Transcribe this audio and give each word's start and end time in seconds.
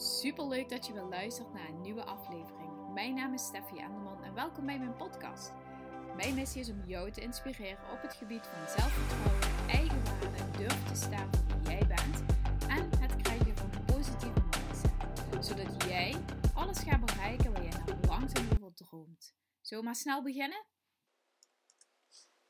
Super 0.00 0.46
leuk 0.46 0.68
dat 0.68 0.86
je 0.86 0.92
weer 0.92 1.02
luistert 1.02 1.52
naar 1.52 1.68
een 1.68 1.80
nieuwe 1.80 2.04
aflevering. 2.04 2.92
Mijn 2.94 3.14
naam 3.14 3.34
is 3.34 3.44
Steffi 3.44 3.78
Enderman 3.78 4.24
en 4.24 4.34
welkom 4.34 4.66
bij 4.66 4.78
mijn 4.78 4.96
podcast. 4.96 5.52
Mijn 6.16 6.34
missie 6.34 6.60
is 6.60 6.70
om 6.70 6.82
jou 6.86 7.10
te 7.10 7.20
inspireren 7.20 7.90
op 7.92 8.02
het 8.02 8.14
gebied 8.14 8.46
van 8.46 8.68
zelfvertrouwen, 8.68 9.68
eigenwaarde, 9.68 10.58
durf 10.58 10.88
te 10.88 10.94
staan 10.94 11.30
voor 11.32 11.58
wie 11.60 11.70
jij 11.70 11.86
bent 11.86 12.24
en 12.68 13.00
het 13.00 13.22
krijgen 13.22 13.56
van 13.56 13.70
positieve 13.84 14.40
mindset. 14.40 15.46
Zodat 15.46 15.84
jij 15.84 16.14
alles 16.54 16.78
gaat 16.78 17.06
bereiken 17.06 17.52
waar 17.52 17.62
jij 17.62 17.72
naar 17.86 17.96
langzaam 18.08 18.48
over 18.52 18.74
droomt. 18.74 19.34
Zullen 19.60 19.82
we 19.82 19.90
maar 19.90 19.98
snel 19.98 20.22
beginnen? 20.22 20.64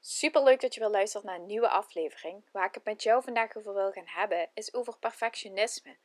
Super 0.00 0.42
leuk 0.42 0.60
dat 0.60 0.74
je 0.74 0.80
weer 0.80 0.90
luistert 0.90 1.24
naar 1.24 1.36
een 1.36 1.46
nieuwe 1.46 1.68
aflevering. 1.68 2.44
Waar 2.52 2.66
ik 2.66 2.74
het 2.74 2.84
met 2.84 3.02
jou 3.02 3.22
vandaag 3.22 3.56
over 3.56 3.74
wil 3.74 3.92
gaan 3.92 4.06
hebben, 4.06 4.50
is 4.54 4.74
over 4.74 4.98
perfectionisme. 4.98 5.96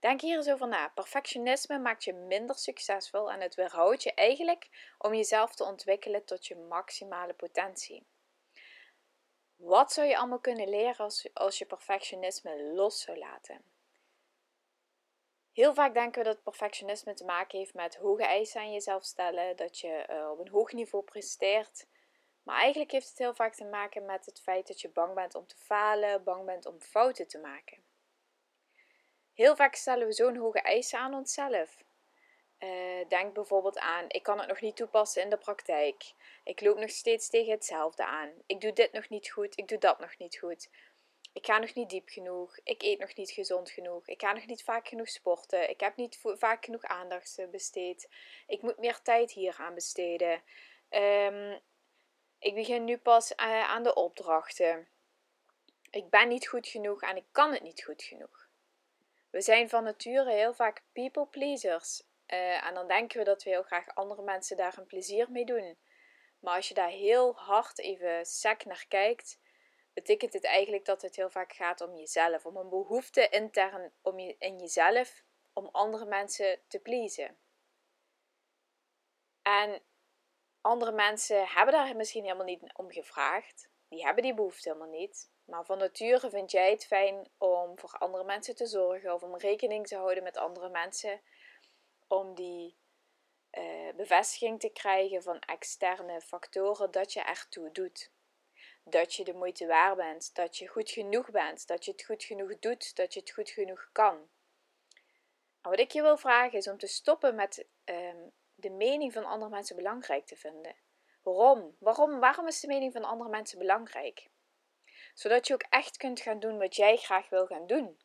Denk 0.00 0.20
hier 0.20 0.36
eens 0.36 0.50
over 0.50 0.68
na. 0.68 0.88
Perfectionisme 0.88 1.78
maakt 1.78 2.04
je 2.04 2.12
minder 2.12 2.56
succesvol 2.56 3.32
en 3.32 3.40
het 3.40 3.54
weerhoudt 3.54 4.02
je 4.02 4.14
eigenlijk 4.14 4.94
om 4.98 5.14
jezelf 5.14 5.54
te 5.54 5.64
ontwikkelen 5.64 6.24
tot 6.24 6.46
je 6.46 6.56
maximale 6.56 7.34
potentie. 7.34 8.06
Wat 9.56 9.92
zou 9.92 10.06
je 10.06 10.18
allemaal 10.18 10.40
kunnen 10.40 10.68
leren 10.68 11.04
als, 11.04 11.28
als 11.34 11.58
je 11.58 11.66
perfectionisme 11.66 12.62
los 12.62 13.00
zou 13.00 13.18
laten? 13.18 13.62
Heel 15.52 15.74
vaak 15.74 15.94
denken 15.94 16.22
we 16.22 16.28
dat 16.28 16.42
perfectionisme 16.42 17.14
te 17.14 17.24
maken 17.24 17.58
heeft 17.58 17.74
met 17.74 17.96
hoge 17.96 18.24
eisen 18.24 18.60
aan 18.60 18.72
jezelf 18.72 19.04
stellen, 19.04 19.56
dat 19.56 19.78
je 19.78 20.06
uh, 20.10 20.30
op 20.30 20.38
een 20.38 20.48
hoog 20.48 20.72
niveau 20.72 21.04
presteert. 21.04 21.86
Maar 22.42 22.60
eigenlijk 22.60 22.90
heeft 22.90 23.08
het 23.08 23.18
heel 23.18 23.34
vaak 23.34 23.54
te 23.54 23.64
maken 23.64 24.04
met 24.04 24.26
het 24.26 24.40
feit 24.40 24.66
dat 24.66 24.80
je 24.80 24.88
bang 24.88 25.14
bent 25.14 25.34
om 25.34 25.46
te 25.46 25.56
falen, 25.56 26.24
bang 26.24 26.44
bent 26.44 26.66
om 26.66 26.80
fouten 26.80 27.28
te 27.28 27.38
maken. 27.38 27.87
Heel 29.38 29.56
vaak 29.56 29.74
stellen 29.74 30.06
we 30.06 30.12
zo'n 30.12 30.36
hoge 30.36 30.60
eisen 30.60 30.98
aan 30.98 31.14
onszelf. 31.14 31.84
Uh, 32.58 33.08
denk 33.08 33.34
bijvoorbeeld 33.34 33.78
aan: 33.78 34.04
ik 34.08 34.22
kan 34.22 34.38
het 34.38 34.48
nog 34.48 34.60
niet 34.60 34.76
toepassen 34.76 35.22
in 35.22 35.30
de 35.30 35.36
praktijk. 35.36 36.12
Ik 36.44 36.60
loop 36.60 36.78
nog 36.78 36.90
steeds 36.90 37.28
tegen 37.28 37.52
hetzelfde 37.52 38.06
aan. 38.06 38.30
Ik 38.46 38.60
doe 38.60 38.72
dit 38.72 38.92
nog 38.92 39.08
niet 39.08 39.30
goed, 39.30 39.58
ik 39.58 39.68
doe 39.68 39.78
dat 39.78 39.98
nog 39.98 40.18
niet 40.18 40.38
goed. 40.38 40.68
Ik 41.32 41.46
ga 41.46 41.58
nog 41.58 41.74
niet 41.74 41.90
diep 41.90 42.08
genoeg. 42.08 42.58
Ik 42.64 42.82
eet 42.82 42.98
nog 42.98 43.14
niet 43.14 43.30
gezond 43.30 43.70
genoeg. 43.70 44.08
Ik 44.08 44.20
ga 44.20 44.32
nog 44.32 44.46
niet 44.46 44.62
vaak 44.62 44.88
genoeg 44.88 45.08
sporten. 45.08 45.70
Ik 45.70 45.80
heb 45.80 45.96
niet 45.96 46.20
vaak 46.22 46.64
genoeg 46.64 46.84
aandacht 46.84 47.40
besteed. 47.50 48.08
Ik 48.46 48.62
moet 48.62 48.78
meer 48.78 49.02
tijd 49.02 49.32
hier 49.32 49.56
aan 49.58 49.74
besteden. 49.74 50.42
Um, 50.90 51.60
ik 52.38 52.54
begin 52.54 52.84
nu 52.84 52.98
pas 52.98 53.30
uh, 53.30 53.70
aan 53.70 53.82
de 53.82 53.94
opdrachten. 53.94 54.88
Ik 55.90 56.10
ben 56.10 56.28
niet 56.28 56.48
goed 56.48 56.66
genoeg 56.66 57.02
en 57.02 57.16
ik 57.16 57.26
kan 57.32 57.52
het 57.52 57.62
niet 57.62 57.84
goed 57.84 58.02
genoeg. 58.02 58.37
We 59.30 59.40
zijn 59.40 59.68
van 59.68 59.84
nature 59.84 60.32
heel 60.32 60.54
vaak 60.54 60.82
people 60.92 61.26
pleasers. 61.26 62.02
Uh, 62.26 62.66
en 62.66 62.74
dan 62.74 62.88
denken 62.88 63.18
we 63.18 63.24
dat 63.24 63.42
we 63.42 63.50
heel 63.50 63.62
graag 63.62 63.94
andere 63.94 64.22
mensen 64.22 64.56
daar 64.56 64.78
een 64.78 64.86
plezier 64.86 65.30
mee 65.30 65.44
doen. 65.44 65.78
Maar 66.40 66.56
als 66.56 66.68
je 66.68 66.74
daar 66.74 66.90
heel 66.90 67.36
hard 67.36 67.78
even 67.78 68.26
sec 68.26 68.64
naar 68.64 68.84
kijkt, 68.88 69.40
betekent 69.92 70.32
het 70.32 70.44
eigenlijk 70.44 70.84
dat 70.84 71.02
het 71.02 71.16
heel 71.16 71.30
vaak 71.30 71.52
gaat 71.52 71.80
om 71.80 71.96
jezelf. 71.96 72.46
Om 72.46 72.56
een 72.56 72.68
behoefte 72.68 73.28
intern 73.28 73.92
om 74.02 74.18
je, 74.18 74.36
in 74.38 74.58
jezelf 74.58 75.24
om 75.52 75.68
andere 75.72 76.04
mensen 76.04 76.60
te 76.68 76.78
pleasen. 76.78 77.38
En 79.42 79.82
andere 80.60 80.92
mensen 80.92 81.46
hebben 81.46 81.74
daar 81.74 81.96
misschien 81.96 82.22
helemaal 82.22 82.44
niet 82.44 82.72
om 82.74 82.90
gevraagd. 82.90 83.70
Die 83.88 84.04
hebben 84.04 84.22
die 84.22 84.34
behoefte 84.34 84.68
helemaal 84.68 84.98
niet. 84.98 85.30
Maar 85.48 85.64
van 85.64 85.78
nature 85.78 86.30
vind 86.30 86.50
jij 86.50 86.70
het 86.70 86.86
fijn 86.86 87.28
om 87.38 87.78
voor 87.78 87.96
andere 87.98 88.24
mensen 88.24 88.56
te 88.56 88.66
zorgen 88.66 89.14
of 89.14 89.22
om 89.22 89.36
rekening 89.36 89.86
te 89.86 89.96
houden 89.96 90.22
met 90.22 90.36
andere 90.36 90.68
mensen. 90.68 91.20
Om 92.08 92.34
die 92.34 92.76
uh, 93.58 93.94
bevestiging 93.96 94.60
te 94.60 94.68
krijgen 94.68 95.22
van 95.22 95.38
externe 95.38 96.20
factoren 96.20 96.90
dat 96.90 97.12
je 97.12 97.20
ertoe 97.20 97.72
doet. 97.72 98.10
Dat 98.84 99.14
je 99.14 99.24
de 99.24 99.34
moeite 99.34 99.66
waard 99.66 99.96
bent, 99.96 100.34
dat 100.34 100.56
je 100.56 100.68
goed 100.68 100.90
genoeg 100.90 101.30
bent, 101.30 101.66
dat 101.66 101.84
je 101.84 101.90
het 101.90 102.04
goed 102.04 102.24
genoeg 102.24 102.58
doet, 102.58 102.96
dat 102.96 103.14
je 103.14 103.20
het 103.20 103.30
goed 103.30 103.50
genoeg 103.50 103.88
kan. 103.92 104.28
En 105.62 105.70
wat 105.70 105.78
ik 105.78 105.90
je 105.90 106.02
wil 106.02 106.16
vragen 106.16 106.58
is 106.58 106.68
om 106.68 106.78
te 106.78 106.86
stoppen 106.86 107.34
met 107.34 107.66
um, 107.84 108.32
de 108.54 108.70
mening 108.70 109.12
van 109.12 109.24
andere 109.24 109.50
mensen 109.50 109.76
belangrijk 109.76 110.26
te 110.26 110.36
vinden. 110.36 110.76
Waarom? 111.22 111.76
Waarom? 111.78 112.20
Waarom 112.20 112.46
is 112.46 112.60
de 112.60 112.66
mening 112.66 112.92
van 112.92 113.04
andere 113.04 113.30
mensen 113.30 113.58
belangrijk? 113.58 114.28
Zodat 115.18 115.46
je 115.46 115.54
ook 115.54 115.64
echt 115.68 115.96
kunt 115.96 116.20
gaan 116.20 116.40
doen 116.40 116.58
wat 116.58 116.76
jij 116.76 116.96
graag 116.96 117.28
wil 117.28 117.46
gaan 117.46 117.66
doen. 117.66 117.98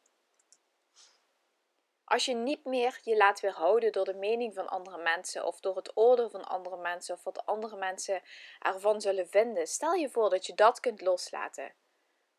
Als 2.03 2.25
je 2.25 2.33
niet 2.33 2.65
meer 2.65 2.99
je 3.03 3.17
laat 3.17 3.39
weerhouden 3.39 3.91
door 3.91 4.05
de 4.05 4.13
mening 4.13 4.53
van 4.53 4.67
andere 4.67 4.97
mensen 4.97 5.45
of 5.45 5.59
door 5.59 5.75
het 5.75 5.97
oordeel 5.97 6.29
van 6.29 6.43
andere 6.43 6.77
mensen 6.77 7.15
of 7.15 7.23
wat 7.23 7.45
andere 7.45 7.77
mensen 7.77 8.21
ervan 8.59 9.01
zullen 9.01 9.27
vinden, 9.27 9.67
stel 9.67 9.93
je 9.93 10.09
voor 10.09 10.29
dat 10.29 10.45
je 10.45 10.53
dat 10.53 10.79
kunt 10.79 11.01
loslaten. 11.01 11.73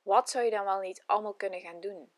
Wat 0.02 0.30
zou 0.30 0.44
je 0.44 0.50
dan 0.50 0.64
wel 0.64 0.80
niet 0.80 1.02
allemaal 1.06 1.34
kunnen 1.34 1.60
gaan 1.60 1.80
doen? 1.80 2.12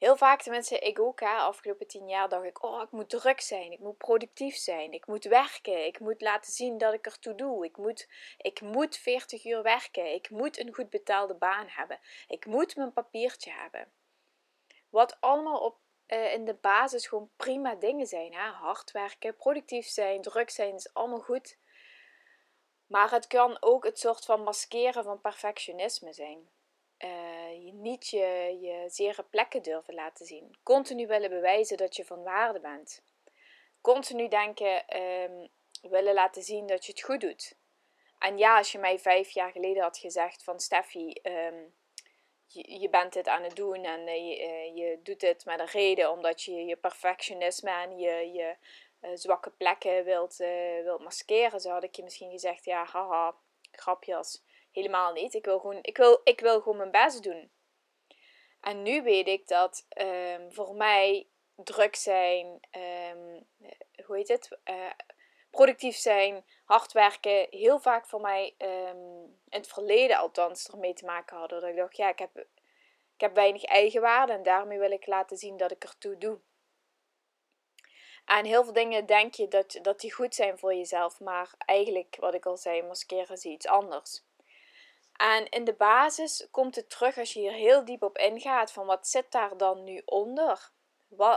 Heel 0.00 0.16
vaak, 0.16 0.42
tenminste 0.42 0.78
ik 0.78 0.98
ook, 0.98 1.20
hè, 1.20 1.36
afgelopen 1.36 1.86
tien 1.86 2.08
jaar 2.08 2.28
dacht 2.28 2.44
ik, 2.44 2.62
oh 2.62 2.82
ik 2.82 2.90
moet 2.90 3.08
druk 3.10 3.40
zijn, 3.40 3.72
ik 3.72 3.78
moet 3.78 3.98
productief 3.98 4.56
zijn, 4.56 4.92
ik 4.92 5.06
moet 5.06 5.24
werken, 5.24 5.86
ik 5.86 6.00
moet 6.00 6.20
laten 6.20 6.52
zien 6.52 6.78
dat 6.78 6.94
ik 6.94 7.06
ertoe 7.06 7.34
doe, 7.34 7.64
ik 7.64 7.76
moet, 7.76 8.08
ik 8.36 8.60
moet 8.60 8.96
40 8.96 9.44
uur 9.44 9.62
werken, 9.62 10.14
ik 10.14 10.30
moet 10.30 10.58
een 10.58 10.74
goed 10.74 10.90
betaalde 10.90 11.34
baan 11.34 11.66
hebben, 11.68 11.98
ik 12.28 12.46
moet 12.46 12.76
mijn 12.76 12.92
papiertje 12.92 13.52
hebben. 13.52 13.92
Wat 14.88 15.16
allemaal 15.20 15.58
op, 15.60 15.78
uh, 16.06 16.32
in 16.32 16.44
de 16.44 16.54
basis 16.54 17.06
gewoon 17.06 17.30
prima 17.36 17.74
dingen 17.74 18.06
zijn. 18.06 18.34
Hè? 18.34 18.50
Hard 18.50 18.90
werken, 18.90 19.36
productief 19.36 19.86
zijn, 19.86 20.22
druk 20.22 20.50
zijn, 20.50 20.74
is 20.74 20.94
allemaal 20.94 21.20
goed. 21.20 21.58
Maar 22.86 23.10
het 23.10 23.26
kan 23.26 23.56
ook 23.62 23.84
het 23.84 23.98
soort 23.98 24.24
van 24.24 24.42
maskeren 24.42 25.04
van 25.04 25.20
perfectionisme 25.20 26.12
zijn 26.12 26.48
uh, 27.04 27.64
je 27.64 27.72
niet 27.72 28.08
je, 28.08 28.58
je 28.60 28.84
zere 28.88 29.22
plekken 29.22 29.62
durven 29.62 29.94
laten 29.94 30.26
zien. 30.26 30.56
Continu 30.62 31.06
willen 31.06 31.30
bewijzen 31.30 31.76
dat 31.76 31.96
je 31.96 32.04
van 32.04 32.22
waarde 32.22 32.60
bent. 32.60 33.02
Continu 33.80 34.28
denken, 34.28 34.96
um, 35.00 35.48
willen 35.82 36.14
laten 36.14 36.42
zien 36.42 36.66
dat 36.66 36.86
je 36.86 36.92
het 36.92 37.02
goed 37.02 37.20
doet. 37.20 37.54
En 38.18 38.38
ja, 38.38 38.56
als 38.56 38.72
je 38.72 38.78
mij 38.78 38.98
vijf 38.98 39.30
jaar 39.30 39.50
geleden 39.50 39.82
had 39.82 39.98
gezegd 39.98 40.44
van 40.44 40.60
Steffi, 40.60 41.20
um, 41.22 41.74
je, 42.52 42.88
bent 42.90 43.12
dit 43.12 43.28
aan 43.28 43.42
het 43.42 43.56
doen 43.56 43.84
en 43.84 44.26
je, 44.26 44.40
uh, 44.40 44.76
je, 44.76 44.98
doet 45.02 45.22
het 45.22 45.44
met 45.44 45.60
een 45.60 45.66
reden 45.66 46.10
omdat 46.10 46.42
je 46.42 46.64
je 46.64 46.76
perfectionisme 46.76 47.70
en 47.70 47.98
je, 47.98 48.32
je 48.32 48.56
zwakke 49.14 49.50
plekken 49.50 50.04
wilt, 50.04 50.36
wilt 50.82 51.02
maskeren, 51.02 51.60
zo 51.60 51.70
had 51.70 51.84
ik 51.84 51.94
je 51.94 52.02
misschien 52.02 52.30
gezegd, 52.30 52.64
ja, 52.64 52.84
haha, 52.84 53.34
grapjes. 53.70 54.42
Helemaal 54.80 55.12
niet. 55.12 55.34
Ik 55.34 55.44
wil 55.44 55.58
gewoon, 55.58 55.78
ik 55.82 55.96
wil, 55.96 56.20
ik 56.24 56.40
wil 56.40 56.60
gewoon 56.60 56.76
mijn 56.76 56.90
best 56.90 57.22
doen. 57.22 57.50
En 58.60 58.82
nu 58.82 59.02
weet 59.02 59.28
ik 59.28 59.48
dat 59.48 59.86
um, 59.98 60.52
voor 60.52 60.74
mij 60.74 61.28
druk 61.54 61.96
zijn, 61.96 62.60
um, 63.16 63.46
hoe 64.04 64.16
heet 64.16 64.28
het? 64.28 64.58
Uh, 64.64 64.90
productief 65.50 65.96
zijn, 65.96 66.44
hard 66.64 66.92
werken, 66.92 67.46
heel 67.50 67.78
vaak 67.78 68.06
voor 68.06 68.20
mij 68.20 68.54
um, 68.58 69.22
in 69.48 69.58
het 69.58 69.68
verleden 69.68 70.16
althans 70.16 70.68
ermee 70.68 70.94
te 70.94 71.04
maken 71.04 71.36
hadden. 71.36 71.60
Dat 71.60 71.70
ik 71.70 71.76
dacht, 71.76 71.96
ja, 71.96 72.08
ik 72.08 72.18
heb, 72.18 72.36
ik 73.14 73.20
heb 73.20 73.34
weinig 73.34 73.64
eigenwaarde 73.64 74.32
en 74.32 74.42
daarmee 74.42 74.78
wil 74.78 74.90
ik 74.90 75.06
laten 75.06 75.36
zien 75.36 75.56
dat 75.56 75.70
ik 75.70 75.84
ertoe 75.84 76.18
doe. 76.18 76.40
En 78.24 78.44
heel 78.44 78.64
veel 78.64 78.72
dingen 78.72 79.06
denk 79.06 79.34
je 79.34 79.48
dat, 79.48 79.78
dat 79.82 80.00
die 80.00 80.12
goed 80.12 80.34
zijn 80.34 80.58
voor 80.58 80.74
jezelf, 80.74 81.20
maar 81.20 81.54
eigenlijk, 81.58 82.16
wat 82.20 82.34
ik 82.34 82.46
al 82.46 82.56
zei, 82.56 82.82
maskeren 82.82 83.38
ze 83.38 83.48
iets 83.48 83.66
anders. 83.66 84.28
En 85.20 85.48
in 85.48 85.64
de 85.64 85.72
basis 85.72 86.48
komt 86.50 86.76
het 86.76 86.90
terug 86.90 87.18
als 87.18 87.32
je 87.32 87.40
hier 87.40 87.52
heel 87.52 87.84
diep 87.84 88.02
op 88.02 88.18
ingaat 88.18 88.72
van 88.72 88.86
wat 88.86 89.08
zit 89.08 89.32
daar 89.32 89.56
dan 89.56 89.84
nu 89.84 90.02
onder? 90.04 90.72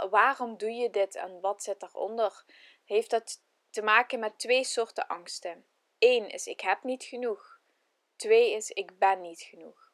waarom 0.09 0.57
doe 0.57 0.71
je 0.71 0.89
dit 0.89 1.15
en 1.15 1.41
wat 1.41 1.63
zit 1.63 1.79
daaronder? 1.79 2.45
Heeft 2.85 3.09
dat 3.09 3.41
te 3.69 3.81
maken 3.81 4.19
met 4.19 4.39
twee 4.39 4.63
soorten 4.63 5.07
angsten. 5.07 5.65
Eén 5.99 6.29
is 6.29 6.47
ik 6.47 6.61
heb 6.61 6.83
niet 6.83 7.03
genoeg. 7.03 7.59
Twee 8.15 8.51
is 8.51 8.69
ik 8.69 8.97
ben 8.97 9.21
niet 9.21 9.41
genoeg. 9.41 9.91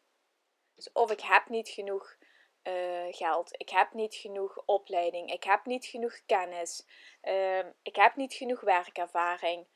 Dus 0.75 0.91
of 0.91 1.11
ik 1.11 1.21
heb 1.21 1.49
niet 1.49 1.69
genoeg 1.69 2.17
uh, 2.63 3.07
geld, 3.09 3.61
ik 3.61 3.69
heb 3.69 3.93
niet 3.93 4.15
genoeg 4.15 4.61
opleiding, 4.65 5.31
ik 5.31 5.43
heb 5.43 5.65
niet 5.65 5.85
genoeg 5.85 6.19
kennis, 6.25 6.85
uh, 7.23 7.65
ik 7.81 7.95
heb 7.95 8.15
niet 8.15 8.33
genoeg 8.33 8.61
werkervaring. 8.61 9.67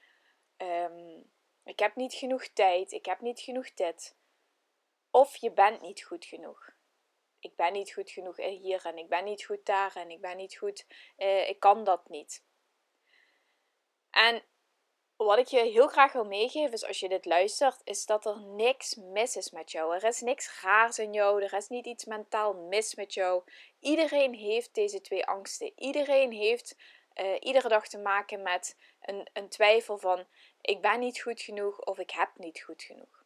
Um, 0.58 1.32
ik 1.66 1.80
heb 1.80 1.96
niet 1.96 2.14
genoeg 2.14 2.48
tijd, 2.48 2.92
ik 2.92 3.06
heb 3.06 3.22
niet 3.22 3.40
genoeg 3.40 3.74
dit. 3.74 4.16
Of 5.12 5.36
je 5.36 5.52
bent 5.52 5.82
niet 5.82 6.04
goed 6.04 6.26
genoeg. 6.26 6.72
Ik 7.40 7.56
ben 7.56 7.74
niet 7.74 7.94
goed 7.94 8.12
genoeg 8.12 8.38
hier 8.38 8.86
en 8.86 8.98
ik 8.98 9.10
ben 9.10 9.24
niet 9.24 9.44
goed 9.44 9.66
daar 9.66 9.96
en 9.96 10.10
ik 10.10 10.22
ben 10.22 10.38
niet 10.38 10.58
goed, 10.58 10.86
eh, 11.16 11.50
ik 11.50 11.60
kan 11.60 11.84
dat 11.84 12.10
niet. 12.10 12.44
En 14.10 14.44
wat 15.16 15.38
ik 15.38 15.48
je 15.48 15.60
heel 15.60 15.88
graag 15.88 16.14
wil 16.14 16.26
meegeven, 16.26 16.72
is 16.74 16.86
als 16.86 17.00
je 17.00 17.10
dit 17.10 17.26
luistert, 17.26 17.82
is 17.84 18.06
dat 18.06 18.26
er 18.26 18.42
niks 18.42 18.96
mis 18.96 19.36
is 19.36 19.52
met 19.52 19.72
jou. 19.72 19.96
Er 19.96 20.04
is 20.04 20.22
niks 20.22 20.62
raars 20.62 21.00
in 21.00 21.14
jou. 21.14 21.44
Er 21.44 21.54
is 21.54 21.68
niet 21.68 21.86
iets 21.86 22.06
mentaal 22.06 22.54
mis 22.54 22.96
met 22.96 23.14
jou. 23.14 23.44
Iedereen 23.80 24.34
heeft 24.34 24.74
deze 24.74 25.02
twee 25.02 25.26
angsten. 25.26 25.72
Iedereen 25.76 26.32
heeft 26.32 26.76
uh, 27.16 27.36
iedere 27.40 27.68
dag 27.68 27.88
te 27.88 27.98
maken 27.98 28.42
met 28.42 28.78
een, 29.02 29.30
een 29.34 29.50
twijfel 29.50 29.98
van 29.98 30.26
ik 30.62 30.82
ben 30.82 31.00
niet 31.00 31.22
goed 31.22 31.42
genoeg 31.42 31.80
of 31.80 32.00
ik 32.00 32.12
heb 32.12 32.30
niet 32.36 32.62
goed 32.62 32.84
genoeg. 32.84 33.24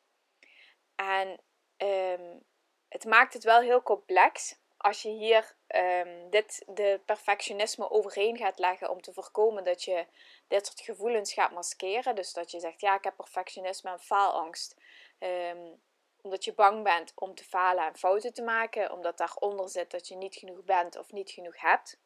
En 0.96 1.40
um, 1.78 2.44
het 2.88 3.06
maakt 3.06 3.34
het 3.34 3.44
wel 3.44 3.60
heel 3.62 3.82
complex 3.82 4.60
als 4.78 5.02
je 5.02 5.10
hier 5.10 5.56
um, 5.68 6.30
dit, 6.30 6.64
de 6.68 7.02
perfectionisme 7.06 7.90
overheen 7.90 8.38
gaat 8.38 8.60
leggen 8.60 8.90
om 8.90 9.02
te 9.02 9.14
voorkomen 9.14 9.64
dat 9.64 9.84
je 9.84 10.06
dit 10.48 10.66
soort 10.66 10.82
gevoelens 10.82 11.34
gaat 11.34 11.52
maskeren. 11.52 12.16
Dus 12.16 12.34
dat 12.34 12.52
je 12.52 12.60
zegt, 12.60 12.82
ja, 12.82 12.96
ik 12.96 13.04
heb 13.04 13.16
perfectionisme 13.16 13.92
en 13.92 14.00
faalangst. 14.00 14.76
Um, 15.20 15.82
omdat 16.22 16.46
je 16.46 16.54
bang 16.54 16.84
bent 16.84 17.12
om 17.16 17.36
te 17.36 17.44
falen 17.44 17.86
en 17.86 17.98
fouten 17.98 18.34
te 18.34 18.42
maken. 18.42 18.92
Omdat 18.92 19.18
daaronder 19.18 19.70
zit 19.70 19.92
dat 19.92 20.08
je 20.08 20.16
niet 20.16 20.36
genoeg 20.36 20.64
bent 20.64 20.98
of 20.98 21.12
niet 21.12 21.32
genoeg 21.32 21.62
hebt. 21.62 22.00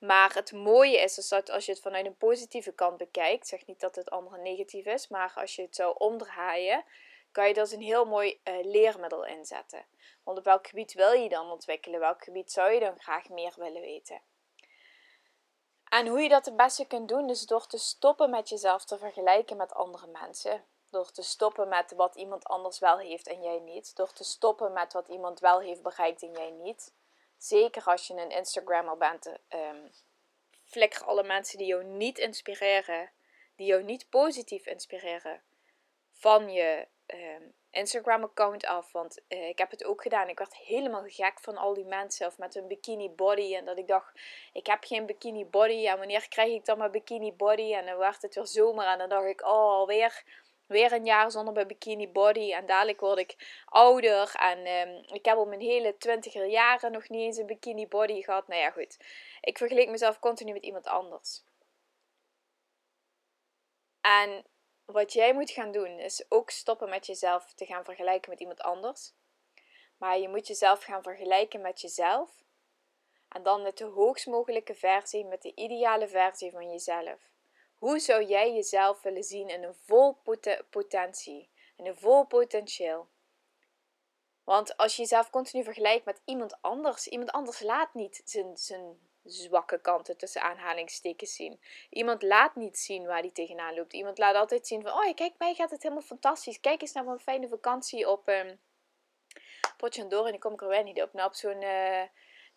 Maar 0.00 0.34
het 0.34 0.52
mooie 0.52 0.98
is, 0.98 1.18
is 1.18 1.28
dat 1.28 1.50
als 1.50 1.66
je 1.66 1.72
het 1.72 1.80
vanuit 1.80 2.06
een 2.06 2.16
positieve 2.16 2.72
kant 2.72 2.96
bekijkt, 2.96 3.46
zeg 3.46 3.66
niet 3.66 3.80
dat 3.80 3.94
het 3.94 4.10
andere 4.10 4.38
negatief 4.38 4.86
is, 4.86 5.08
maar 5.08 5.32
als 5.34 5.56
je 5.56 5.62
het 5.62 5.74
zou 5.74 5.94
omdraaien, 5.98 6.84
kan 7.32 7.48
je 7.48 7.54
dat 7.54 7.72
een 7.72 7.82
heel 7.82 8.04
mooi 8.04 8.40
uh, 8.44 8.64
leermiddel 8.64 9.26
inzetten. 9.26 9.84
Want 10.24 10.38
op 10.38 10.44
welk 10.44 10.66
gebied 10.66 10.92
wil 10.92 11.12
je 11.12 11.28
dan 11.28 11.50
ontwikkelen? 11.50 12.00
Welk 12.00 12.24
gebied 12.24 12.52
zou 12.52 12.72
je 12.72 12.80
dan 12.80 13.00
graag 13.00 13.28
meer 13.28 13.52
willen 13.56 13.80
weten? 13.80 14.20
En 15.88 16.06
hoe 16.06 16.20
je 16.20 16.28
dat 16.28 16.44
het 16.44 16.56
beste 16.56 16.86
kunt 16.86 17.08
doen, 17.08 17.30
is 17.30 17.46
door 17.46 17.66
te 17.66 17.78
stoppen 17.78 18.30
met 18.30 18.48
jezelf 18.48 18.84
te 18.84 18.98
vergelijken 18.98 19.56
met 19.56 19.74
andere 19.74 20.06
mensen. 20.06 20.64
Door 20.90 21.10
te 21.10 21.22
stoppen 21.22 21.68
met 21.68 21.92
wat 21.92 22.14
iemand 22.14 22.44
anders 22.44 22.78
wel 22.78 22.98
heeft 22.98 23.26
en 23.26 23.42
jij 23.42 23.58
niet. 23.58 23.96
Door 23.96 24.12
te 24.12 24.24
stoppen 24.24 24.72
met 24.72 24.92
wat 24.92 25.08
iemand 25.08 25.40
wel 25.40 25.60
heeft 25.60 25.82
bereikt 25.82 26.22
en 26.22 26.32
jij 26.32 26.50
niet. 26.50 26.92
Zeker 27.42 27.84
als 27.84 28.06
je 28.06 28.14
een 28.14 28.30
Instagrammer 28.30 28.96
bent, 28.96 29.26
um, 29.26 29.90
flikker 30.64 31.04
alle 31.04 31.22
mensen 31.22 31.58
die 31.58 31.66
jou 31.66 31.84
niet 31.84 32.18
inspireren, 32.18 33.10
die 33.56 33.66
jou 33.66 33.82
niet 33.82 34.08
positief 34.08 34.66
inspireren, 34.66 35.42
van 36.12 36.50
je 36.50 36.86
Ehm, 37.10 37.42
Instagram-account 37.70 38.66
af. 38.66 38.92
Want 38.92 39.20
uh, 39.28 39.48
ik 39.48 39.58
heb 39.58 39.70
het 39.70 39.84
ook 39.84 40.02
gedaan. 40.02 40.28
Ik 40.28 40.38
werd 40.38 40.56
helemaal 40.56 41.02
gek 41.06 41.40
van 41.40 41.56
al 41.56 41.74
die 41.74 41.84
mensen. 41.84 42.26
Of 42.26 42.38
met 42.38 42.54
een 42.54 42.66
bikini 42.66 43.10
body. 43.10 43.54
En 43.54 43.64
dat 43.64 43.78
ik 43.78 43.86
dacht, 43.86 44.20
ik 44.52 44.66
heb 44.66 44.84
geen 44.84 45.06
bikini 45.06 45.44
body. 45.44 45.86
En 45.86 45.98
wanneer 45.98 46.28
krijg 46.28 46.52
ik 46.52 46.64
dan 46.64 46.78
mijn 46.78 46.90
bikini 46.90 47.32
body? 47.32 47.74
En 47.74 47.86
dan 47.86 47.96
werd 47.96 48.22
het 48.22 48.34
weer 48.34 48.46
zomer. 48.46 48.86
En 48.86 48.98
dan 48.98 49.08
dacht 49.08 49.26
ik, 49.26 49.42
oh, 49.42 49.48
alweer 49.50 50.22
weer 50.70 50.92
een 50.92 51.04
jaar 51.04 51.30
zonder 51.30 51.54
mijn 51.54 51.66
bikini 51.66 52.08
body. 52.08 52.52
En 52.52 52.66
dadelijk 52.66 53.00
word 53.00 53.18
ik 53.18 53.62
ouder. 53.64 54.34
En 54.34 54.58
um, 54.66 55.04
ik 55.06 55.24
heb 55.24 55.36
op 55.36 55.48
mijn 55.48 55.60
hele 55.60 55.96
twintiger 55.96 56.46
jaren 56.46 56.92
nog 56.92 57.08
niet 57.08 57.20
eens 57.20 57.36
een 57.36 57.46
bikini 57.46 57.88
body 57.88 58.22
gehad. 58.22 58.48
Nou 58.48 58.60
ja, 58.60 58.70
goed. 58.70 58.98
Ik 59.40 59.58
vergeleek 59.58 59.88
mezelf 59.88 60.18
continu 60.18 60.52
met 60.52 60.64
iemand 60.64 60.86
anders. 60.86 61.42
En 64.00 64.44
wat 64.84 65.12
jij 65.12 65.34
moet 65.34 65.50
gaan 65.50 65.72
doen 65.72 65.98
is 65.98 66.24
ook 66.28 66.50
stoppen 66.50 66.88
met 66.88 67.06
jezelf 67.06 67.52
te 67.54 67.66
gaan 67.66 67.84
vergelijken 67.84 68.30
met 68.30 68.40
iemand 68.40 68.60
anders. 68.60 69.12
Maar 69.96 70.18
je 70.18 70.28
moet 70.28 70.46
jezelf 70.46 70.82
gaan 70.82 71.02
vergelijken 71.02 71.60
met 71.60 71.80
jezelf. 71.80 72.30
En 73.28 73.42
dan 73.42 73.62
met 73.62 73.78
de 73.78 73.84
hoogst 73.84 74.26
mogelijke 74.26 74.74
versie, 74.74 75.24
met 75.24 75.42
de 75.42 75.54
ideale 75.54 76.08
versie 76.08 76.50
van 76.50 76.70
jezelf. 76.70 77.29
Hoe 77.80 77.98
zou 77.98 78.24
jij 78.24 78.52
jezelf 78.52 79.02
willen 79.02 79.24
zien 79.24 79.48
in 79.48 79.62
een 79.62 79.74
vol 79.74 80.18
potentie, 80.70 81.48
in 81.76 81.86
een 81.86 81.96
vol 81.96 82.24
potentieel? 82.24 83.08
Want 84.44 84.76
als 84.76 84.96
je 84.96 85.02
jezelf 85.02 85.30
continu 85.30 85.64
vergelijkt 85.64 86.04
met 86.04 86.20
iemand 86.24 86.62
anders, 86.62 87.06
iemand 87.08 87.30
anders 87.30 87.60
laat 87.60 87.94
niet 87.94 88.22
zijn, 88.24 88.56
zijn 88.56 88.98
zwakke 89.24 89.80
kanten 89.80 90.16
tussen 90.16 90.42
aanhalingstekens 90.42 91.34
zien. 91.34 91.60
Iemand 91.90 92.22
laat 92.22 92.56
niet 92.56 92.78
zien 92.78 93.06
waar 93.06 93.20
hij 93.20 93.30
tegenaan 93.30 93.74
loopt. 93.74 93.92
Iemand 93.92 94.18
laat 94.18 94.34
altijd 94.34 94.66
zien 94.66 94.82
van, 94.82 94.92
oh 94.92 95.14
kijk, 95.14 95.34
mij 95.38 95.54
gaat 95.54 95.70
het 95.70 95.82
helemaal 95.82 96.04
fantastisch. 96.04 96.60
Kijk 96.60 96.82
eens 96.82 96.92
naar 96.92 97.04
mijn 97.04 97.18
fijne 97.18 97.48
vakantie 97.48 98.08
op 98.08 98.28
um, 98.28 98.60
Potjandor. 99.76 100.24
En 100.24 100.30
die 100.30 100.40
kom 100.40 100.52
ik 100.52 100.62
er 100.62 100.68
weer 100.68 100.82
niet 100.82 101.02
op. 101.02 101.12
Nou, 101.12 101.28
op 101.28 101.34
zo'n, 101.34 101.62
uh, 101.62 102.02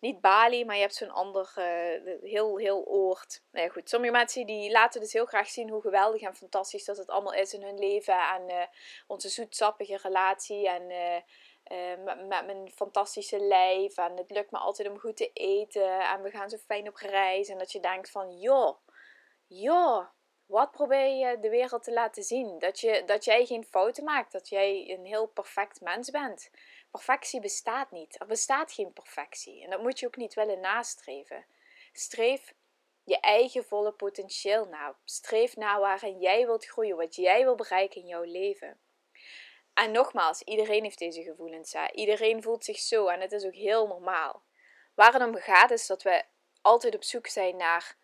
niet 0.04 0.20
Bali, 0.20 0.64
maar 0.64 0.74
je 0.74 0.80
hebt 0.80 0.94
zo'n 0.94 1.10
ander, 1.10 1.52
uh, 1.58 2.30
heel, 2.30 2.56
heel 2.56 2.84
oord. 2.84 3.42
Nou 3.50 3.66
ja, 3.66 3.72
goed. 3.72 3.88
Sommige 3.88 4.12
mensen 4.12 4.46
die 4.46 4.70
laten 4.70 5.00
dus 5.00 5.12
heel 5.12 5.24
graag 5.26 5.48
zien 5.48 5.70
hoe 5.70 5.80
geweldig 5.80 6.20
en 6.20 6.34
fantastisch 6.34 6.84
dat 6.84 6.96
het 6.96 7.08
allemaal 7.08 7.32
is 7.34 7.54
in 7.54 7.62
hun 7.62 7.78
leven. 7.78 8.18
En 8.34 8.50
uh, 8.50 8.62
onze 9.06 9.28
zoetsappige 9.28 9.98
relatie 10.02 10.68
en 10.68 10.90
uh, 10.90 12.04
met, 12.04 12.46
mijn 12.46 12.70
fantastische 12.70 13.38
lijf. 13.38 13.96
En 13.96 14.16
het 14.16 14.30
lukt 14.30 14.50
me 14.50 14.58
altijd 14.58 14.88
om 14.88 14.98
goed 14.98 15.16
te 15.16 15.30
eten. 15.32 16.00
En 16.00 16.22
we 16.22 16.30
gaan 16.30 16.50
zo 16.50 16.56
fijn 16.56 16.88
op 16.88 16.96
reis. 16.96 17.48
En 17.48 17.58
dat 17.58 17.72
je 17.72 17.80
denkt 17.80 18.10
van, 18.10 18.38
joh, 18.38 18.76
joh, 19.46 20.06
wat 20.46 20.70
probeer 20.70 21.08
je 21.08 21.38
de 21.40 21.48
wereld 21.48 21.82
te 21.82 21.92
laten 21.92 22.22
zien? 22.22 22.58
Dat, 22.58 22.80
je, 22.80 23.02
dat 23.06 23.24
jij 23.24 23.46
geen 23.46 23.64
fouten 23.64 24.04
maakt. 24.04 24.32
Dat 24.32 24.48
jij 24.48 24.90
een 24.90 25.04
heel 25.04 25.26
perfect 25.26 25.80
mens 25.80 26.10
bent. 26.10 26.50
Perfectie 26.90 27.40
bestaat 27.40 27.90
niet. 27.90 28.20
Er 28.20 28.26
bestaat 28.26 28.72
geen 28.72 28.92
perfectie. 28.92 29.64
En 29.64 29.70
dat 29.70 29.82
moet 29.82 29.98
je 29.98 30.06
ook 30.06 30.16
niet 30.16 30.34
willen 30.34 30.60
nastreven. 30.60 31.46
Streef 31.92 32.54
je 33.04 33.20
eigen 33.20 33.64
volle 33.64 33.92
potentieel 33.92 34.64
na. 34.64 34.96
Streef 35.04 35.56
naar 35.56 35.80
waarin 35.80 36.18
jij 36.18 36.46
wilt 36.46 36.66
groeien. 36.66 36.96
Wat 36.96 37.14
jij 37.14 37.42
wil 37.42 37.54
bereiken 37.54 38.00
in 38.00 38.06
jouw 38.06 38.24
leven. 38.24 38.80
En 39.74 39.90
nogmaals, 39.90 40.42
iedereen 40.42 40.82
heeft 40.82 40.98
deze 40.98 41.22
gevoelens. 41.22 41.74
Iedereen 41.92 42.42
voelt 42.42 42.64
zich 42.64 42.78
zo 42.78 43.06
en 43.06 43.20
het 43.20 43.32
is 43.32 43.44
ook 43.44 43.54
heel 43.54 43.86
normaal. 43.86 44.42
Waar 44.94 45.12
het 45.12 45.22
om 45.22 45.36
gaat 45.36 45.70
is 45.70 45.86
dat 45.86 46.02
we 46.02 46.24
altijd 46.62 46.94
op 46.94 47.04
zoek 47.04 47.26
zijn 47.26 47.56
naar 47.56 47.96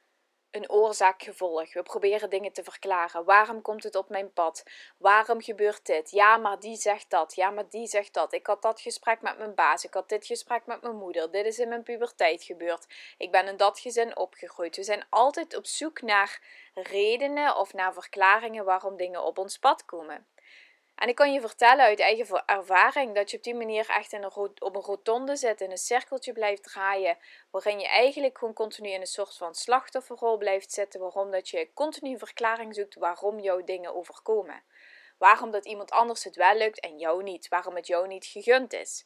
een 0.51 0.71
oorzaak-gevolg. 0.71 1.73
We 1.73 1.83
proberen 1.83 2.31
dingen 2.31 2.53
te 2.53 2.63
verklaren. 2.63 3.25
Waarom 3.25 3.63
komt 3.63 3.83
het 3.83 3.97
op 3.97 4.09
mijn 4.09 4.33
pad? 4.33 4.63
Waarom 4.97 5.43
gebeurt 5.43 5.87
dit? 5.87 6.11
Ja, 6.11 6.37
maar 6.37 6.61
die 6.61 6.77
zegt 6.77 7.11
dat. 7.11 7.35
Ja, 7.35 7.51
maar 7.51 7.69
die 7.69 7.87
zegt 7.87 8.15
dat. 8.15 8.33
Ik 8.33 8.47
had 8.47 8.63
dat 8.63 8.81
gesprek 8.81 9.23
met 9.23 9.39
mijn 9.39 9.55
baas. 9.55 9.85
Ik 9.85 9.95
had 9.95 10.09
dit 10.09 10.27
gesprek 10.27 10.67
met 10.67 10.83
mijn 10.83 10.97
moeder. 10.97 11.31
Dit 11.31 11.47
is 11.47 11.59
in 11.59 11.69
mijn 11.69 11.83
puberteit 11.83 12.43
gebeurd. 12.43 12.87
Ik 13.19 13.31
ben 13.31 13.47
in 13.47 13.57
dat 13.57 13.81
gezin 13.81 14.17
opgegroeid. 14.17 14.77
We 14.77 14.83
zijn 14.83 15.07
altijd 15.11 15.57
op 15.57 15.67
zoek 15.67 16.03
naar 16.03 16.41
redenen 16.75 17.57
of 17.57 17.73
naar 17.73 17.93
verklaringen 17.93 18.65
waarom 18.65 18.97
dingen 18.97 19.25
op 19.25 19.39
ons 19.39 19.59
pad 19.59 19.85
komen. 19.85 20.27
En 21.01 21.09
ik 21.09 21.15
kan 21.15 21.33
je 21.33 21.41
vertellen 21.41 21.85
uit 21.85 22.01
eigen 22.01 22.45
ervaring 22.47 23.15
dat 23.15 23.31
je 23.31 23.37
op 23.37 23.43
die 23.43 23.55
manier 23.55 23.89
echt 23.89 24.13
in 24.13 24.23
een 24.23 24.37
op 24.37 24.75
een 24.75 24.83
rotonde 24.83 25.37
zit, 25.37 25.61
in 25.61 25.71
een 25.71 25.79
cirkeltje 25.79 26.33
blijft 26.33 26.63
draaien, 26.63 27.19
waarin 27.51 27.81
je 27.81 27.89
eigenlijk 27.89 28.39
gewoon 28.39 28.55
continu 28.55 28.89
in 28.89 29.01
een 29.01 29.07
soort 29.07 29.37
van 29.37 29.55
slachtofferrol 29.55 30.37
blijft 30.37 30.73
zitten, 30.73 31.01
waarom 31.01 31.31
dat 31.31 31.49
je 31.49 31.71
continu 31.75 32.19
verklaring 32.19 32.75
zoekt 32.75 32.95
waarom 32.95 33.39
jouw 33.39 33.65
dingen 33.65 33.95
overkomen. 33.95 34.63
Waarom 35.19 35.51
dat 35.51 35.67
iemand 35.67 35.91
anders 35.91 36.25
het 36.25 36.37
wel 36.37 36.57
lukt 36.57 36.81
en 36.81 36.99
jou 36.99 37.23
niet, 37.23 37.49
waarom 37.49 37.77
het 37.77 37.87
jou 37.87 38.07
niet 38.07 38.27
gegund 38.27 38.73
is. 38.73 39.05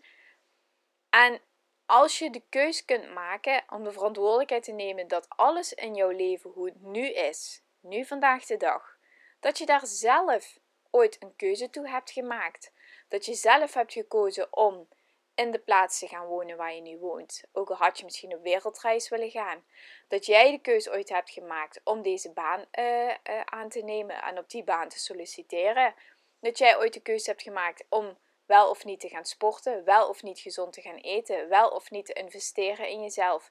En 1.11 1.41
als 1.87 2.19
je 2.19 2.31
de 2.31 2.43
keus 2.49 2.85
kunt 2.85 3.13
maken 3.13 3.65
om 3.69 3.85
de 3.85 3.93
verantwoordelijkheid 3.93 4.63
te 4.63 4.73
nemen 4.73 5.09
dat 5.09 5.27
alles 5.29 5.73
in 5.73 5.95
jouw 5.95 6.11
leven 6.11 6.51
hoe 6.51 6.67
het 6.67 6.81
nu 6.81 7.13
is, 7.13 7.63
nu 7.81 8.05
vandaag 8.05 8.47
de 8.47 8.57
dag, 8.57 8.97
dat 9.41 9.59
je 9.59 9.67
daar 9.67 9.87
zelf 9.87 10.63
ooit 10.95 11.23
een 11.23 11.37
keuze 11.37 11.71
toe 11.71 11.89
hebt 11.89 12.11
gemaakt. 12.11 12.73
Dat 13.09 13.25
je 13.25 13.35
zelf 13.35 13.75
hebt 13.75 13.93
gekozen 13.93 14.57
om 14.57 14.89
in 15.35 15.51
de 15.51 15.59
plaats 15.59 15.99
te 15.99 16.09
gaan 16.09 16.27
wonen 16.27 16.57
waar 16.57 16.75
je 16.75 16.81
nu 16.81 16.99
woont. 16.99 17.45
Ook 17.53 17.71
al 17.71 17.77
had 17.77 17.99
je 17.99 18.05
misschien 18.05 18.35
op 18.35 18.43
wereldreis 18.43 19.09
willen 19.09 19.31
gaan. 19.31 19.65
Dat 20.09 20.27
jij 20.27 20.51
de 20.51 20.59
keuze 20.59 20.91
ooit 20.91 21.09
hebt 21.09 21.31
gemaakt 21.31 21.81
om 21.85 22.03
deze 22.03 22.33
baan 22.33 22.65
uh, 22.79 23.09
uh, 23.09 23.15
aan 23.45 23.69
te 23.69 23.83
nemen 23.83 24.23
en 24.23 24.39
op 24.39 24.51
die 24.51 24.65
baan 24.65 24.89
te 24.89 24.99
solliciteren. 24.99 25.95
Dat 26.41 26.59
jij 26.59 26.79
ooit 26.79 26.93
de 26.93 27.01
keuze 27.01 27.31
hebt 27.31 27.43
gemaakt 27.43 27.85
om 27.89 28.19
wel 28.47 28.71
of 28.71 28.85
niet 28.85 29.01
te 29.01 29.09
gaan 29.09 29.25
sporten, 29.25 29.85
wel 29.85 30.09
of 30.09 30.23
niet 30.23 30.41
gezond 30.41 30.73
te 30.73 30.81
gaan 30.81 30.97
eten, 30.97 31.49
wel 31.49 31.69
of 31.69 31.91
niet 31.91 32.07
te 32.07 32.13
investeren 32.13 32.89
in 32.89 33.03
jezelf. 33.03 33.51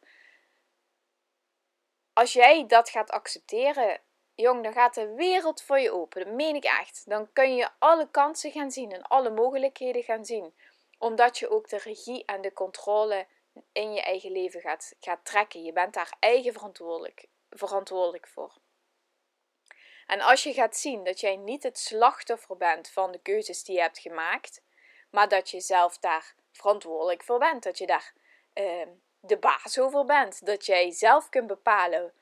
Als 2.13 2.33
jij 2.33 2.65
dat 2.67 2.89
gaat 2.89 3.12
accepteren, 3.12 4.01
jong, 4.35 4.63
dan 4.63 4.73
gaat 4.73 4.95
de 4.95 5.13
wereld 5.13 5.61
voor 5.61 5.79
je 5.79 5.91
open. 5.91 6.25
Dat 6.25 6.33
meen 6.33 6.55
ik 6.55 6.63
echt. 6.63 7.03
Dan 7.05 7.33
kun 7.33 7.55
je 7.55 7.69
alle 7.79 8.09
kansen 8.11 8.51
gaan 8.51 8.71
zien 8.71 8.91
en 8.91 9.01
alle 9.01 9.29
mogelijkheden 9.29 10.03
gaan 10.03 10.25
zien. 10.25 10.53
Omdat 10.97 11.37
je 11.37 11.49
ook 11.49 11.69
de 11.69 11.77
regie 11.77 12.25
en 12.25 12.41
de 12.41 12.53
controle 12.53 13.27
in 13.71 13.93
je 13.93 14.01
eigen 14.01 14.31
leven 14.31 14.61
gaat, 14.61 14.95
gaat 14.99 15.25
trekken. 15.25 15.63
Je 15.63 15.73
bent 15.73 15.93
daar 15.93 16.15
eigen 16.19 16.53
verantwoordelijk, 16.53 17.27
verantwoordelijk 17.49 18.27
voor. 18.27 18.57
En 20.07 20.21
als 20.21 20.43
je 20.43 20.53
gaat 20.53 20.77
zien 20.77 21.03
dat 21.03 21.19
jij 21.19 21.35
niet 21.35 21.63
het 21.63 21.79
slachtoffer 21.79 22.57
bent 22.57 22.89
van 22.89 23.11
de 23.11 23.19
keuzes 23.19 23.63
die 23.63 23.75
je 23.75 23.81
hebt 23.81 23.99
gemaakt, 23.99 24.61
maar 25.09 25.27
dat 25.27 25.49
je 25.49 25.59
zelf 25.59 25.97
daar 25.97 26.35
verantwoordelijk 26.51 27.23
voor 27.23 27.39
bent, 27.39 27.63
dat 27.63 27.77
je 27.77 27.85
daar 27.85 28.13
uh, 28.53 28.87
de 29.19 29.37
baas 29.37 29.79
over 29.79 30.05
bent, 30.05 30.45
dat 30.45 30.65
jij 30.65 30.91
zelf 30.91 31.29
kunt 31.29 31.47
bepalen 31.47 32.13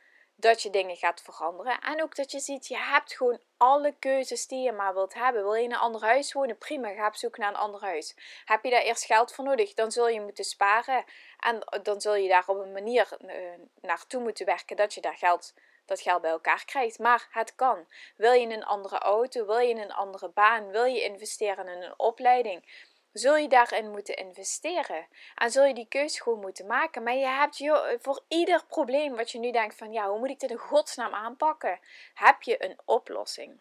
dat 0.42 0.62
je 0.62 0.70
dingen 0.70 0.96
gaat 0.96 1.22
veranderen. 1.22 1.80
En 1.80 2.02
ook 2.02 2.16
dat 2.16 2.32
je 2.32 2.40
ziet, 2.40 2.68
je 2.68 2.78
hebt 2.78 3.14
gewoon 3.14 3.40
alle 3.58 3.96
keuzes 4.00 4.48
die 4.48 4.64
je 4.64 4.72
maar 4.72 4.94
wilt 4.94 5.14
hebben. 5.14 5.44
Wil 5.44 5.54
je 5.54 5.64
in 5.64 5.72
een 5.72 5.78
ander 5.78 6.02
huis 6.02 6.34
wonen? 6.34 6.58
Prima, 6.58 6.94
ga 6.94 7.08
op 7.08 7.16
zoek 7.16 7.38
naar 7.38 7.50
een 7.50 7.56
ander 7.56 7.82
huis. 7.82 8.16
Heb 8.46 8.64
je 8.64 8.70
daar 8.70 8.82
eerst 8.82 9.06
geld 9.06 9.34
voor 9.34 9.46
nodig? 9.46 9.74
Dan 9.74 9.92
zul 9.92 10.08
je 10.08 10.22
moeten 10.22 10.44
sparen. 10.44 11.04
En 11.40 11.82
dan 11.84 12.02
zul 12.02 12.16
je 12.16 12.30
daar 12.30 12.44
op 12.48 12.58
een 12.58 12.72
manier 12.72 13.18
uh, 13.20 13.34
naartoe 13.82 14.22
moeten 14.22 14.46
werken 14.46 14.76
dat 14.76 14.94
je 14.94 15.02
daar 15.02 15.18
geld, 15.18 15.54
dat 15.86 16.02
geld 16.02 16.22
bij 16.22 16.32
elkaar 16.32 16.66
krijgt. 16.66 17.00
Maar 17.00 17.28
het 17.32 17.56
kan. 17.56 17.88
Wil 18.16 18.34
je 18.34 18.48
een 18.48 18.66
andere 18.66 18.98
auto? 18.98 19.46
Wil 19.46 19.60
je 19.60 19.76
een 19.76 19.94
andere 19.94 20.30
baan? 20.30 20.72
Wil 20.72 20.86
je 20.86 21.04
investeren 21.04 21.68
in 21.68 21.82
een 21.82 22.00
opleiding? 22.00 22.90
Zul 23.14 23.36
je 23.36 23.48
daarin 23.48 23.92
moeten 23.92 24.16
investeren. 24.16 25.08
En 25.36 25.52
zul 25.52 25.66
je 25.66 25.74
die 25.74 25.88
keuze 25.88 26.22
gewoon 26.22 26.40
moeten 26.40 26.68
maken. 26.68 27.04
Maar 27.04 27.16
je 27.16 27.26
hebt 27.26 27.58
je, 27.58 27.98
voor 28.02 28.24
ieder 28.28 28.66
probleem 28.66 29.16
wat 29.16 29.32
je 29.32 29.40
nu 29.40 29.52
denkt 29.52 29.76
van 29.76 29.92
ja, 29.92 30.10
hoe 30.10 30.20
moet 30.20 30.30
ik 30.30 30.40
dit 30.40 30.50
in 30.50 30.58
godsnaam 30.58 31.14
aanpakken? 31.14 31.80
Heb 32.14 32.42
je 32.42 32.64
een 32.64 32.80
oplossing. 32.86 33.60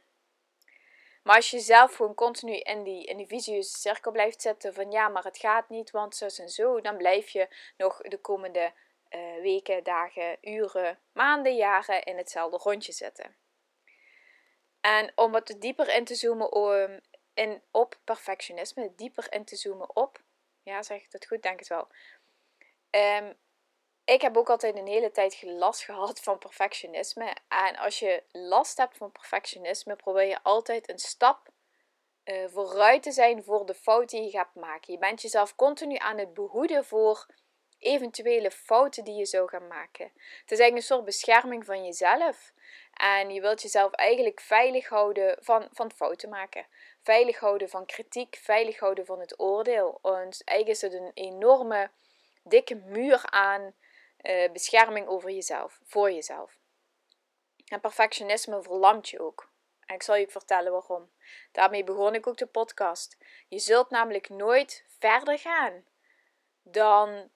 Maar 1.22 1.36
als 1.36 1.50
je 1.50 1.60
zelf 1.60 1.94
gewoon 1.94 2.14
continu 2.14 2.56
in 2.56 2.82
die, 2.82 3.04
in 3.04 3.16
die 3.16 3.62
cirkel 3.62 4.12
blijft 4.12 4.42
zitten 4.42 4.74
van 4.74 4.90
ja, 4.90 5.08
maar 5.08 5.24
het 5.24 5.38
gaat 5.38 5.68
niet, 5.68 5.90
want 5.90 6.16
zo 6.16 6.24
en 6.24 6.48
zo, 6.48 6.80
dan 6.80 6.96
blijf 6.96 7.28
je 7.28 7.48
nog 7.76 8.00
de 8.00 8.18
komende 8.18 8.72
uh, 9.10 9.42
weken, 9.42 9.84
dagen, 9.84 10.36
uren, 10.40 10.98
maanden, 11.12 11.56
jaren 11.56 12.02
in 12.02 12.16
hetzelfde 12.16 12.56
rondje 12.56 12.92
zitten. 12.92 13.36
En 14.80 15.12
om 15.14 15.32
wat 15.32 15.54
dieper 15.58 15.94
in 15.94 16.04
te 16.04 16.14
zoomen 16.14 16.52
om, 16.52 17.00
op 17.70 17.98
perfectionisme, 18.04 18.92
dieper 18.96 19.32
in 19.32 19.44
te 19.44 19.56
zoomen 19.56 19.96
op. 19.96 20.22
Ja, 20.62 20.82
zeg 20.82 21.02
ik 21.02 21.10
dat 21.10 21.26
goed? 21.26 21.42
Denk 21.42 21.58
het 21.58 21.68
wel. 21.68 21.88
Um, 22.90 23.36
ik 24.04 24.20
heb 24.20 24.36
ook 24.36 24.50
altijd 24.50 24.76
een 24.76 24.86
hele 24.86 25.10
tijd 25.10 25.42
last 25.42 25.84
gehad 25.90 26.20
van 26.20 26.38
perfectionisme. 26.38 27.36
En 27.48 27.76
als 27.76 27.98
je 27.98 28.22
last 28.32 28.76
hebt 28.76 28.96
van 28.96 29.12
perfectionisme, 29.12 29.96
probeer 29.96 30.26
je 30.26 30.42
altijd 30.42 30.88
een 30.88 30.98
stap 30.98 31.48
uh, 32.24 32.48
vooruit 32.48 33.02
te 33.02 33.12
zijn 33.12 33.44
voor 33.44 33.66
de 33.66 33.74
fout 33.74 34.10
die 34.10 34.22
je 34.22 34.30
gaat 34.30 34.54
maken. 34.54 34.92
Je 34.92 34.98
bent 34.98 35.22
jezelf 35.22 35.56
continu 35.56 35.96
aan 35.96 36.18
het 36.18 36.34
behoeden 36.34 36.84
voor 36.84 37.26
eventuele 37.78 38.50
fouten 38.50 39.04
die 39.04 39.14
je 39.14 39.26
zou 39.26 39.48
gaan 39.48 39.66
maken. 39.66 40.04
Het 40.14 40.50
is 40.50 40.58
eigenlijk 40.58 40.76
een 40.76 40.82
soort 40.82 41.04
bescherming 41.04 41.64
van 41.64 41.84
jezelf. 41.84 42.52
En 42.92 43.30
je 43.30 43.40
wilt 43.40 43.62
jezelf 43.62 43.92
eigenlijk 43.92 44.40
veilig 44.40 44.88
houden 44.88 45.36
van, 45.40 45.68
van 45.72 45.92
fouten 45.92 46.28
maken. 46.28 46.66
Veilig 47.02 47.38
houden 47.38 47.68
van 47.68 47.86
kritiek, 47.86 48.36
veilig 48.36 48.78
houden 48.78 49.06
van 49.06 49.20
het 49.20 49.40
oordeel. 49.40 49.98
En 50.02 50.12
eigenlijk 50.44 50.68
is 50.68 50.80
het 50.80 50.92
een 50.92 51.10
enorme, 51.14 51.90
dikke 52.42 52.74
muur 52.74 53.26
aan 53.30 53.74
uh, 54.22 54.52
bescherming 54.52 55.06
over 55.06 55.30
jezelf, 55.30 55.80
voor 55.82 56.10
jezelf. 56.12 56.58
En 57.66 57.80
perfectionisme 57.80 58.62
verlamt 58.62 59.08
je 59.08 59.20
ook. 59.20 59.52
En 59.86 59.94
ik 59.94 60.02
zal 60.02 60.16
je 60.16 60.28
vertellen 60.28 60.72
waarom. 60.72 61.10
Daarmee 61.52 61.84
begon 61.84 62.14
ik 62.14 62.26
ook 62.26 62.36
de 62.36 62.46
podcast. 62.46 63.16
Je 63.48 63.58
zult 63.58 63.90
namelijk 63.90 64.28
nooit 64.28 64.84
verder 64.98 65.38
gaan 65.38 65.84
dan 66.62 67.30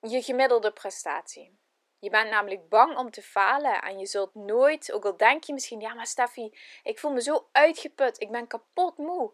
je 0.00 0.22
gemiddelde 0.22 0.72
prestatie. 0.72 1.58
Je 2.00 2.10
bent 2.10 2.30
namelijk 2.30 2.68
bang 2.68 2.96
om 2.96 3.10
te 3.10 3.22
falen 3.22 3.82
en 3.82 3.98
je 3.98 4.06
zult 4.06 4.34
nooit, 4.34 4.92
ook 4.92 5.04
al 5.04 5.16
denk 5.16 5.44
je 5.44 5.52
misschien, 5.52 5.80
ja 5.80 5.94
maar 5.94 6.06
Steffi, 6.06 6.58
ik 6.82 6.98
voel 6.98 7.12
me 7.12 7.22
zo 7.22 7.48
uitgeput, 7.52 8.20
ik 8.20 8.30
ben 8.30 8.46
kapot 8.46 8.98
moe. 8.98 9.32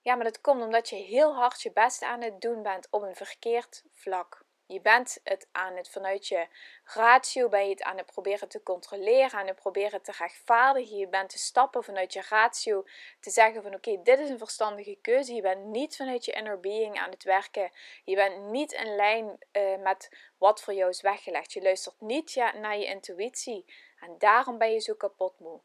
Ja, 0.00 0.14
maar 0.14 0.24
dat 0.24 0.40
komt 0.40 0.62
omdat 0.62 0.88
je 0.88 0.96
heel 0.96 1.34
hard 1.34 1.62
je 1.62 1.72
best 1.72 2.02
aan 2.02 2.20
het 2.20 2.40
doen 2.40 2.62
bent 2.62 2.88
op 2.90 3.02
een 3.02 3.16
verkeerd 3.16 3.84
vlak. 3.90 4.41
Je 4.66 4.80
bent 4.80 5.20
het 5.24 5.48
aan 5.52 5.76
het 5.76 5.88
vanuit 5.88 6.28
je 6.28 6.46
ratio, 6.84 7.48
ben 7.48 7.64
je 7.64 7.70
het 7.70 7.82
aan 7.82 7.96
het 7.96 8.06
proberen 8.06 8.48
te 8.48 8.62
controleren, 8.62 9.38
aan 9.38 9.46
het 9.46 9.56
proberen 9.56 10.02
te 10.02 10.12
rechtvaardigen. 10.18 10.96
Je 10.96 11.08
bent 11.08 11.30
te 11.30 11.38
stappen 11.38 11.84
vanuit 11.84 12.12
je 12.12 12.22
ratio 12.28 12.84
te 13.20 13.30
zeggen 13.30 13.62
van 13.62 13.74
oké, 13.74 14.02
dit 14.02 14.18
is 14.18 14.28
een 14.28 14.38
verstandige 14.38 14.98
keuze. 15.02 15.34
Je 15.34 15.42
bent 15.42 15.64
niet 15.64 15.96
vanuit 15.96 16.24
je 16.24 16.32
inner 16.32 16.60
being 16.60 16.98
aan 16.98 17.10
het 17.10 17.24
werken. 17.24 17.70
Je 18.04 18.14
bent 18.14 18.50
niet 18.50 18.72
in 18.72 18.96
lijn 18.96 19.38
uh, 19.52 19.76
met 19.76 20.08
wat 20.38 20.62
voor 20.62 20.74
jou 20.74 20.90
is 20.90 21.00
weggelegd. 21.00 21.52
Je 21.52 21.62
luistert 21.62 22.00
niet 22.00 22.34
naar 22.34 22.78
je 22.78 22.86
intuïtie. 22.86 23.64
En 24.00 24.14
daarom 24.18 24.58
ben 24.58 24.72
je 24.72 24.80
zo 24.80 24.94
kapot 24.94 25.38
moe. 25.38 25.60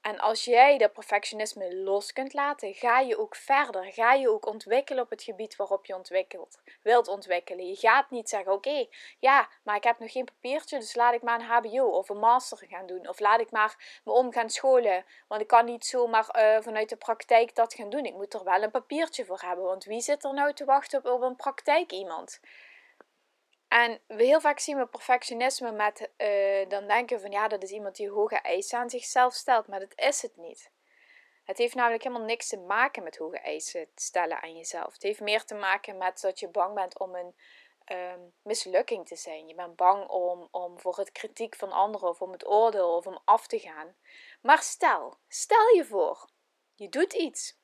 En 0.00 0.18
als 0.18 0.44
jij 0.44 0.78
dat 0.78 0.92
perfectionisme 0.92 1.76
los 1.76 2.12
kunt 2.12 2.32
laten, 2.32 2.74
ga 2.74 3.00
je 3.00 3.18
ook 3.18 3.36
verder. 3.36 3.92
Ga 3.92 4.12
je 4.12 4.30
ook 4.30 4.46
ontwikkelen 4.46 5.02
op 5.02 5.10
het 5.10 5.22
gebied 5.22 5.56
waarop 5.56 5.86
je 5.86 5.94
ontwikkelt, 5.94 6.58
wilt 6.82 7.08
ontwikkelen. 7.08 7.66
Je 7.66 7.76
gaat 7.76 8.10
niet 8.10 8.28
zeggen: 8.28 8.52
Oké, 8.52 8.86
ja, 9.18 9.48
maar 9.62 9.76
ik 9.76 9.84
heb 9.84 9.98
nog 9.98 10.12
geen 10.12 10.24
papiertje, 10.24 10.78
dus 10.78 10.94
laat 10.94 11.14
ik 11.14 11.22
maar 11.22 11.40
een 11.40 11.46
HBO 11.46 11.84
of 11.84 12.08
een 12.08 12.18
master 12.18 12.66
gaan 12.68 12.86
doen. 12.86 13.08
Of 13.08 13.20
laat 13.20 13.40
ik 13.40 13.50
maar 13.50 14.00
me 14.04 14.12
om 14.12 14.32
gaan 14.32 14.50
scholen. 14.50 15.04
Want 15.28 15.40
ik 15.40 15.46
kan 15.46 15.64
niet 15.64 15.86
zomaar 15.86 16.28
uh, 16.36 16.62
vanuit 16.62 16.88
de 16.88 16.96
praktijk 16.96 17.54
dat 17.54 17.74
gaan 17.74 17.90
doen. 17.90 18.04
Ik 18.04 18.14
moet 18.14 18.34
er 18.34 18.44
wel 18.44 18.62
een 18.62 18.70
papiertje 18.70 19.24
voor 19.24 19.40
hebben. 19.40 19.64
Want 19.64 19.84
wie 19.84 20.00
zit 20.00 20.24
er 20.24 20.34
nou 20.34 20.52
te 20.52 20.64
wachten 20.64 20.98
op, 20.98 21.06
op 21.06 21.22
een 21.22 21.36
praktijk 21.36 21.92
iemand? 21.92 22.40
En 23.70 24.00
we 24.06 24.24
heel 24.24 24.40
vaak 24.40 24.58
zien 24.58 24.76
we 24.76 24.86
perfectionisme 24.86 25.72
met, 25.72 26.10
uh, 26.18 26.68
dan 26.68 26.86
denken 26.86 27.20
van 27.20 27.30
ja, 27.30 27.48
dat 27.48 27.62
is 27.62 27.70
iemand 27.70 27.96
die 27.96 28.10
hoge 28.10 28.36
eisen 28.36 28.78
aan 28.78 28.90
zichzelf 28.90 29.34
stelt, 29.34 29.66
maar 29.66 29.80
dat 29.80 29.98
is 29.98 30.22
het 30.22 30.36
niet. 30.36 30.70
Het 31.44 31.58
heeft 31.58 31.74
namelijk 31.74 32.02
helemaal 32.02 32.26
niks 32.26 32.48
te 32.48 32.58
maken 32.58 33.02
met 33.02 33.16
hoge 33.16 33.38
eisen 33.38 33.88
stellen 33.94 34.42
aan 34.42 34.56
jezelf. 34.56 34.92
Het 34.92 35.02
heeft 35.02 35.20
meer 35.20 35.44
te 35.44 35.54
maken 35.54 35.98
met 35.98 36.20
dat 36.20 36.40
je 36.40 36.48
bang 36.48 36.74
bent 36.74 36.98
om 36.98 37.14
een 37.14 37.34
um, 37.96 38.32
mislukking 38.42 39.06
te 39.06 39.16
zijn. 39.16 39.48
Je 39.48 39.54
bent 39.54 39.76
bang 39.76 40.08
om, 40.08 40.48
om 40.50 40.80
voor 40.80 40.96
het 40.96 41.12
kritiek 41.12 41.56
van 41.56 41.72
anderen 41.72 42.08
of 42.08 42.22
om 42.22 42.32
het 42.32 42.46
oordeel 42.46 42.96
of 42.96 43.06
om 43.06 43.20
af 43.24 43.46
te 43.46 43.58
gaan. 43.58 43.96
Maar 44.42 44.62
stel, 44.62 45.18
stel 45.28 45.74
je 45.74 45.84
voor, 45.84 46.30
je 46.74 46.88
doet 46.88 47.12
iets. 47.12 47.58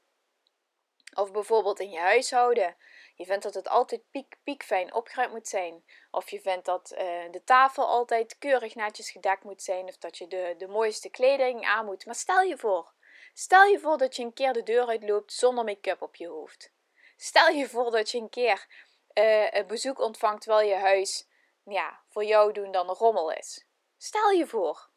Of 1.14 1.32
bijvoorbeeld 1.32 1.80
in 1.80 1.90
je 1.90 1.98
huishouden 1.98 2.76
je 3.16 3.24
vindt 3.24 3.42
dat 3.42 3.54
het 3.54 3.68
altijd 3.68 4.10
piek, 4.10 4.36
piekfijn 4.42 4.94
opgeruimd 4.94 5.32
moet 5.32 5.48
zijn. 5.48 5.84
Of 6.10 6.30
je 6.30 6.40
vindt 6.40 6.64
dat 6.64 6.92
uh, 6.92 6.98
de 7.30 7.42
tafel 7.44 7.86
altijd 7.86 8.38
keurig 8.38 8.74
netjes 8.74 9.10
gedekt 9.10 9.44
moet 9.44 9.62
zijn. 9.62 9.84
Of 9.84 9.96
dat 9.96 10.18
je 10.18 10.26
de, 10.26 10.54
de 10.58 10.66
mooiste 10.66 11.10
kleding 11.10 11.64
aan 11.64 11.84
moet. 11.84 12.06
Maar 12.06 12.14
stel 12.14 12.40
je 12.40 12.58
voor. 12.58 12.92
Stel 13.34 13.64
je 13.64 13.78
voor 13.78 13.98
dat 13.98 14.16
je 14.16 14.22
een 14.22 14.32
keer 14.32 14.52
de 14.52 14.62
deur 14.62 14.86
uitloopt 14.86 15.32
zonder 15.32 15.64
make-up 15.64 16.02
op 16.02 16.16
je 16.16 16.26
hoofd. 16.26 16.72
Stel 17.16 17.48
je 17.48 17.68
voor 17.68 17.90
dat 17.90 18.10
je 18.10 18.18
een 18.18 18.28
keer 18.28 18.66
uh, 19.14 19.50
een 19.50 19.66
bezoek 19.66 19.98
ontvangt 19.98 20.42
terwijl 20.42 20.68
je 20.68 20.74
huis 20.74 21.28
ja, 21.64 22.00
voor 22.08 22.24
jou 22.24 22.52
doen 22.52 22.72
dan 22.72 22.88
een 22.88 22.94
rommel 22.94 23.32
is. 23.32 23.66
Stel 23.96 24.30
je 24.30 24.46
voor. 24.46 24.88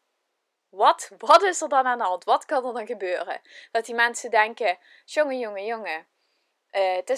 Wat? 0.69 1.11
Wat 1.17 1.41
is 1.41 1.61
er 1.61 1.69
dan 1.69 1.85
aan 1.85 1.97
de 1.97 2.03
hand? 2.03 2.23
Wat 2.23 2.45
kan 2.45 2.65
er 2.65 2.73
dan 2.73 2.85
gebeuren? 2.85 3.41
Dat 3.71 3.85
die 3.85 3.95
mensen 3.95 4.31
denken: 4.31 4.77
jongen, 5.05 5.39
jongen, 5.39 5.65
jongen. 5.65 6.07
Uh, 6.71 6.95
het, 6.95 7.09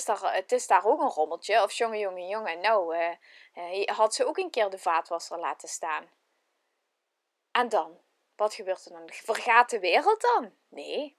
is 0.52 0.68
daar, 0.68 0.86
ook 0.86 1.02
een 1.02 1.10
rommeltje. 1.10 1.64
Of 1.64 1.72
jongen, 1.72 2.00
jongen, 2.00 2.28
jongen. 2.28 2.60
Nou, 2.60 2.98
uh, 3.56 3.86
had 3.86 4.14
ze 4.16 4.26
ook 4.26 4.38
een 4.38 4.50
keer 4.50 4.70
de 4.70 4.78
vaatwasser 4.78 5.40
laten 5.40 5.70
staan. 5.70 6.10
En 7.52 7.70
dan? 7.70 8.00
Wat 8.36 8.54
gebeurt 8.54 8.86
er 8.86 8.92
dan? 8.92 9.10
Vergaat 9.10 9.70
de 9.70 9.80
wereld 9.80 10.22
dan? 10.22 10.54
Nee. 10.70 11.18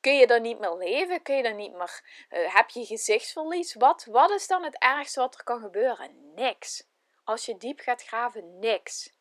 Kun 0.00 0.16
je 0.16 0.26
dan 0.26 0.42
niet 0.42 0.58
meer 0.58 0.74
leven? 0.74 1.22
Kun 1.22 1.36
je 1.36 1.42
dan 1.42 1.56
niet 1.56 1.72
meer... 1.72 2.02
heb 2.28 2.70
je 2.70 2.84
gezichtsverlies? 2.84 3.74
Wat, 3.74 4.04
wat 4.04 4.30
is 4.30 4.46
dan 4.46 4.62
het 4.62 4.78
ergste 4.78 5.20
wat 5.20 5.34
er 5.34 5.44
kan 5.44 5.60
gebeuren? 5.60 6.34
Niks. 6.34 6.88
Als 7.24 7.46
je 7.46 7.56
diep 7.56 7.80
gaat 7.80 8.02
graven, 8.02 8.58
niks. 8.58 9.12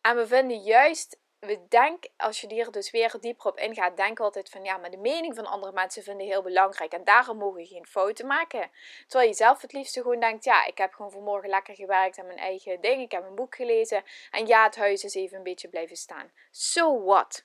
En 0.00 0.16
we 0.16 0.26
vinden 0.26 0.62
juist 0.62 1.20
we 1.46 1.66
denken, 1.68 2.10
als 2.16 2.40
je 2.40 2.46
hier 2.46 2.70
dus 2.70 2.90
weer 2.90 3.14
dieper 3.20 3.46
op 3.46 3.58
ingaat, 3.58 3.96
denk 3.96 4.20
altijd 4.20 4.48
van 4.48 4.64
ja, 4.64 4.76
maar 4.76 4.90
de 4.90 4.96
mening 4.96 5.34
van 5.34 5.46
andere 5.46 5.72
mensen 5.72 6.02
vinden 6.02 6.26
heel 6.26 6.42
belangrijk 6.42 6.92
en 6.92 7.04
daarom 7.04 7.36
mogen 7.36 7.60
we 7.60 7.66
geen 7.66 7.86
fouten 7.86 8.26
maken. 8.26 8.70
Terwijl 9.06 9.30
je 9.30 9.36
zelf 9.36 9.60
het 9.60 9.72
liefste 9.72 10.02
gewoon 10.02 10.20
denkt, 10.20 10.44
ja, 10.44 10.66
ik 10.66 10.78
heb 10.78 10.92
gewoon 10.92 11.10
vanmorgen 11.10 11.48
lekker 11.48 11.74
gewerkt 11.74 12.18
aan 12.18 12.26
mijn 12.26 12.38
eigen 12.38 12.80
ding, 12.80 13.02
ik 13.02 13.12
heb 13.12 13.24
een 13.24 13.34
boek 13.34 13.54
gelezen 13.54 14.04
en 14.30 14.46
ja, 14.46 14.64
het 14.64 14.76
huis 14.76 15.04
is 15.04 15.14
even 15.14 15.36
een 15.36 15.42
beetje 15.42 15.68
blijven 15.68 15.96
staan. 15.96 16.30
So 16.50 17.04
what? 17.04 17.44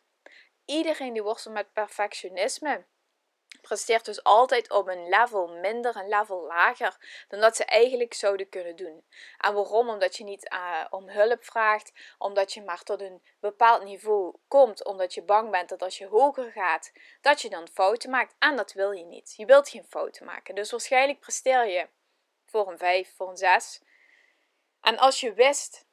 Iedereen 0.65 1.13
die 1.13 1.23
worstelt 1.23 1.53
met 1.53 1.73
perfectionisme 1.73 2.85
presteert 3.61 4.05
dus 4.05 4.23
altijd 4.23 4.71
op 4.71 4.87
een 4.87 5.09
level 5.09 5.47
minder, 5.47 5.95
een 5.95 6.07
level 6.07 6.45
lager 6.45 7.25
dan 7.27 7.39
dat 7.39 7.55
ze 7.55 7.65
eigenlijk 7.65 8.13
zouden 8.13 8.49
kunnen 8.49 8.75
doen. 8.75 9.03
En 9.37 9.53
waarom? 9.53 9.89
Omdat 9.89 10.15
je 10.17 10.23
niet 10.23 10.51
uh, 10.53 10.85
om 10.89 11.09
hulp 11.09 11.43
vraagt, 11.43 11.91
omdat 12.17 12.53
je 12.53 12.61
maar 12.61 12.83
tot 12.83 13.01
een 13.01 13.21
bepaald 13.39 13.83
niveau 13.83 14.35
komt, 14.47 14.85
omdat 14.85 15.13
je 15.13 15.21
bang 15.21 15.51
bent 15.51 15.69
dat 15.69 15.81
als 15.81 15.97
je 15.97 16.07
hoger 16.07 16.51
gaat, 16.51 16.91
dat 17.21 17.41
je 17.41 17.49
dan 17.49 17.67
fouten 17.73 18.09
maakt. 18.09 18.35
En 18.39 18.55
dat 18.55 18.73
wil 18.73 18.91
je 18.91 19.05
niet. 19.05 19.33
Je 19.37 19.45
wilt 19.45 19.69
geen 19.69 19.85
fouten 19.89 20.25
maken. 20.25 20.55
Dus 20.55 20.71
waarschijnlijk 20.71 21.19
presteer 21.19 21.67
je 21.67 21.87
voor 22.45 22.71
een 22.71 22.77
5, 22.77 23.13
voor 23.15 23.29
een 23.29 23.37
6. 23.37 23.81
En 24.81 24.97
als 24.97 25.19
je 25.19 25.33
wist 25.33 25.87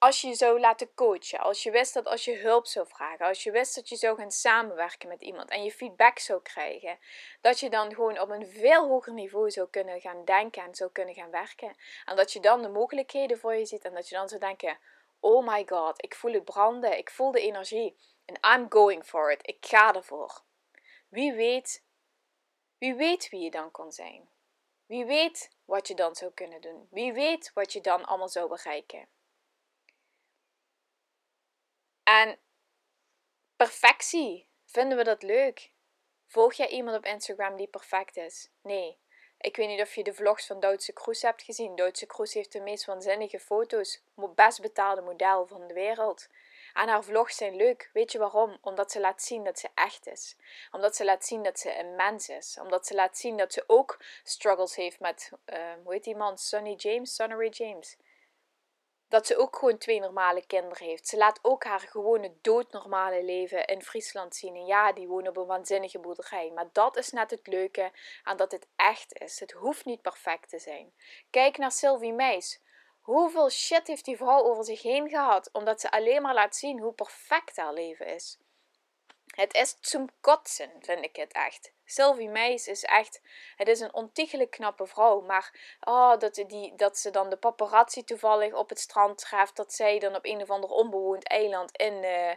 als 0.00 0.20
je 0.20 0.28
je 0.28 0.34
zou 0.34 0.60
laten 0.60 0.94
coachen, 0.94 1.38
als 1.38 1.62
je 1.62 1.70
wist 1.70 1.94
dat 1.94 2.06
als 2.06 2.24
je 2.24 2.36
hulp 2.36 2.66
zou 2.66 2.86
vragen, 2.86 3.26
als 3.26 3.42
je 3.42 3.50
wist 3.50 3.74
dat 3.74 3.88
je 3.88 3.96
zou 3.96 4.16
gaan 4.16 4.30
samenwerken 4.30 5.08
met 5.08 5.22
iemand 5.22 5.50
en 5.50 5.64
je 5.64 5.72
feedback 5.72 6.18
zou 6.18 6.42
krijgen, 6.42 6.98
dat 7.40 7.60
je 7.60 7.70
dan 7.70 7.94
gewoon 7.94 8.20
op 8.20 8.28
een 8.30 8.46
veel 8.46 8.88
hoger 8.88 9.12
niveau 9.12 9.50
zou 9.50 9.68
kunnen 9.68 10.00
gaan 10.00 10.24
denken 10.24 10.62
en 10.62 10.74
zou 10.74 10.90
kunnen 10.90 11.14
gaan 11.14 11.30
werken. 11.30 11.76
En 12.04 12.16
dat 12.16 12.32
je 12.32 12.40
dan 12.40 12.62
de 12.62 12.68
mogelijkheden 12.68 13.38
voor 13.38 13.54
je 13.54 13.64
ziet 13.64 13.84
en 13.84 13.94
dat 13.94 14.08
je 14.08 14.14
dan 14.14 14.28
zou 14.28 14.40
denken: 14.40 14.78
oh 15.20 15.46
my 15.46 15.66
god, 15.66 16.02
ik 16.02 16.14
voel 16.14 16.32
het 16.32 16.44
branden, 16.44 16.98
ik 16.98 17.10
voel 17.10 17.30
de 17.30 17.40
energie. 17.40 17.96
En 18.24 18.54
I'm 18.54 18.66
going 18.68 19.04
for 19.04 19.32
it, 19.32 19.46
ik 19.46 19.66
ga 19.66 19.94
ervoor. 19.94 20.42
Wie 21.08 21.32
weet, 21.32 21.84
wie 22.78 22.94
weet 22.94 23.28
wie 23.28 23.40
je 23.40 23.50
dan 23.50 23.70
kan 23.70 23.92
zijn. 23.92 24.28
Wie 24.86 25.04
weet 25.04 25.50
wat 25.64 25.88
je 25.88 25.94
dan 25.94 26.14
zou 26.14 26.32
kunnen 26.32 26.60
doen. 26.60 26.88
Wie 26.90 27.12
weet 27.12 27.50
wat 27.54 27.72
je 27.72 27.80
dan 27.80 28.04
allemaal 28.04 28.28
zou 28.28 28.48
bereiken. 28.48 29.08
En 32.18 32.38
perfectie, 33.56 34.48
vinden 34.64 34.98
we 34.98 35.04
dat 35.04 35.22
leuk? 35.22 35.70
Volg 36.26 36.52
jij 36.52 36.68
iemand 36.68 36.96
op 36.96 37.04
Instagram 37.04 37.56
die 37.56 37.66
perfect 37.66 38.16
is? 38.16 38.50
Nee. 38.62 38.98
Ik 39.38 39.56
weet 39.56 39.68
niet 39.68 39.80
of 39.80 39.94
je 39.94 40.04
de 40.04 40.14
vlogs 40.14 40.46
van 40.46 40.60
Duitse 40.60 40.92
Kroes 40.92 41.22
hebt 41.22 41.42
gezien. 41.42 41.76
Duitse 41.76 42.06
Kroes 42.06 42.34
heeft 42.34 42.52
de 42.52 42.60
meest 42.60 42.84
waanzinnige 42.84 43.40
foto's. 43.40 44.02
Best 44.34 44.60
betaalde 44.60 45.00
model 45.00 45.46
van 45.46 45.66
de 45.66 45.74
wereld. 45.74 46.28
En 46.74 46.88
haar 46.88 47.04
vlogs 47.04 47.36
zijn 47.36 47.56
leuk. 47.56 47.90
Weet 47.92 48.12
je 48.12 48.18
waarom? 48.18 48.58
Omdat 48.60 48.92
ze 48.92 49.00
laat 49.00 49.22
zien 49.22 49.44
dat 49.44 49.58
ze 49.58 49.68
echt 49.74 50.06
is. 50.06 50.36
Omdat 50.70 50.96
ze 50.96 51.04
laat 51.04 51.24
zien 51.24 51.42
dat 51.42 51.58
ze 51.58 51.78
een 51.78 51.94
mens 51.96 52.28
is. 52.28 52.58
Omdat 52.60 52.86
ze 52.86 52.94
laat 52.94 53.18
zien 53.18 53.36
dat 53.36 53.52
ze 53.52 53.64
ook 53.66 54.02
struggles 54.22 54.76
heeft 54.76 55.00
met, 55.00 55.32
uh, 55.46 55.72
hoe 55.82 55.92
heet 55.92 56.04
die 56.04 56.16
man? 56.16 56.38
Sonny 56.38 56.74
James? 56.74 57.14
Sonny 57.14 57.48
James 57.48 57.96
dat 59.10 59.26
ze 59.26 59.36
ook 59.36 59.56
gewoon 59.56 59.78
twee 59.78 60.00
normale 60.00 60.46
kinderen 60.46 60.86
heeft. 60.86 61.08
Ze 61.08 61.16
laat 61.16 61.38
ook 61.42 61.64
haar 61.64 61.80
gewone 61.80 62.32
doodnormale 62.40 63.24
leven 63.24 63.66
in 63.66 63.82
Friesland 63.82 64.36
zien. 64.36 64.54
En 64.54 64.66
ja, 64.66 64.92
die 64.92 65.08
wonen 65.08 65.28
op 65.28 65.36
een 65.36 65.46
waanzinnige 65.46 65.98
boerderij. 65.98 66.50
Maar 66.54 66.68
dat 66.72 66.96
is 66.96 67.10
net 67.10 67.30
het 67.30 67.46
leuke 67.46 67.90
aan 68.22 68.36
dat 68.36 68.52
het 68.52 68.66
echt 68.76 69.18
is. 69.18 69.40
Het 69.40 69.52
hoeft 69.52 69.84
niet 69.84 70.02
perfect 70.02 70.48
te 70.48 70.58
zijn. 70.58 70.92
Kijk 71.30 71.58
naar 71.58 71.72
Sylvie 71.72 72.12
Meis. 72.12 72.60
Hoeveel 73.00 73.50
shit 73.50 73.86
heeft 73.86 74.04
die 74.04 74.16
vrouw 74.16 74.44
over 74.44 74.64
zich 74.64 74.82
heen 74.82 75.08
gehad, 75.08 75.48
omdat 75.52 75.80
ze 75.80 75.90
alleen 75.90 76.22
maar 76.22 76.34
laat 76.34 76.56
zien 76.56 76.80
hoe 76.80 76.92
perfect 76.92 77.56
haar 77.56 77.72
leven 77.72 78.06
is. 78.06 78.38
Het 79.30 79.54
is 79.54 79.76
zum 79.80 80.08
kotsen, 80.20 80.70
vind 80.80 81.04
ik 81.04 81.16
het 81.16 81.32
echt. 81.32 81.72
Sylvie 81.84 82.28
Meis 82.28 82.66
is 82.66 82.84
echt, 82.84 83.20
het 83.56 83.68
is 83.68 83.80
een 83.80 83.94
ontiegelijk 83.94 84.50
knappe 84.50 84.86
vrouw. 84.86 85.20
Maar 85.20 85.76
oh, 85.80 86.18
dat, 86.18 86.34
die, 86.34 86.74
dat 86.74 86.98
ze 86.98 87.10
dan 87.10 87.30
de 87.30 87.36
paparazzi 87.36 88.04
toevallig 88.04 88.54
op 88.54 88.68
het 88.68 88.80
strand 88.80 89.18
treft. 89.18 89.56
Dat 89.56 89.72
zij 89.72 89.98
dan 89.98 90.14
op 90.14 90.24
een 90.24 90.42
of 90.42 90.50
ander 90.50 90.70
onbewoond 90.70 91.28
eiland 91.28 91.76
in, 91.76 91.94
uh, 92.02 92.32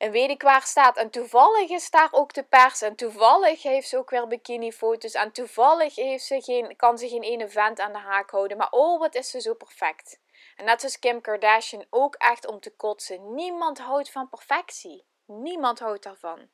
en 0.00 0.10
weet 0.10 0.30
ik 0.30 0.42
waar 0.42 0.62
staat. 0.62 0.96
En 0.96 1.10
toevallig 1.10 1.70
is 1.70 1.90
daar 1.90 2.08
ook 2.10 2.32
de 2.32 2.42
pers. 2.42 2.82
En 2.82 2.96
toevallig 2.96 3.62
heeft 3.62 3.88
ze 3.88 3.98
ook 3.98 4.10
weer 4.10 4.26
bikinifoto's. 4.26 5.12
En 5.12 5.32
toevallig 5.32 5.94
heeft 5.94 6.24
ze 6.24 6.42
geen, 6.42 6.76
kan 6.76 6.98
ze 6.98 7.08
geen 7.08 7.22
ene 7.22 7.48
vent 7.48 7.80
aan 7.80 7.92
de 7.92 7.98
haak 7.98 8.30
houden. 8.30 8.56
Maar 8.56 8.70
oh, 8.70 8.98
wat 8.98 9.14
is 9.14 9.30
ze 9.30 9.40
zo 9.40 9.54
perfect. 9.54 10.20
En 10.56 10.64
net 10.64 10.82
als 10.82 10.98
Kim 10.98 11.20
Kardashian 11.20 11.86
ook 11.90 12.14
echt 12.14 12.46
om 12.46 12.60
te 12.60 12.70
kotsen. 12.70 13.34
Niemand 13.34 13.78
houdt 13.78 14.10
van 14.10 14.28
perfectie. 14.28 15.08
Niemand 15.30 15.78
houdt 15.78 16.02
daarvan. 16.02 16.50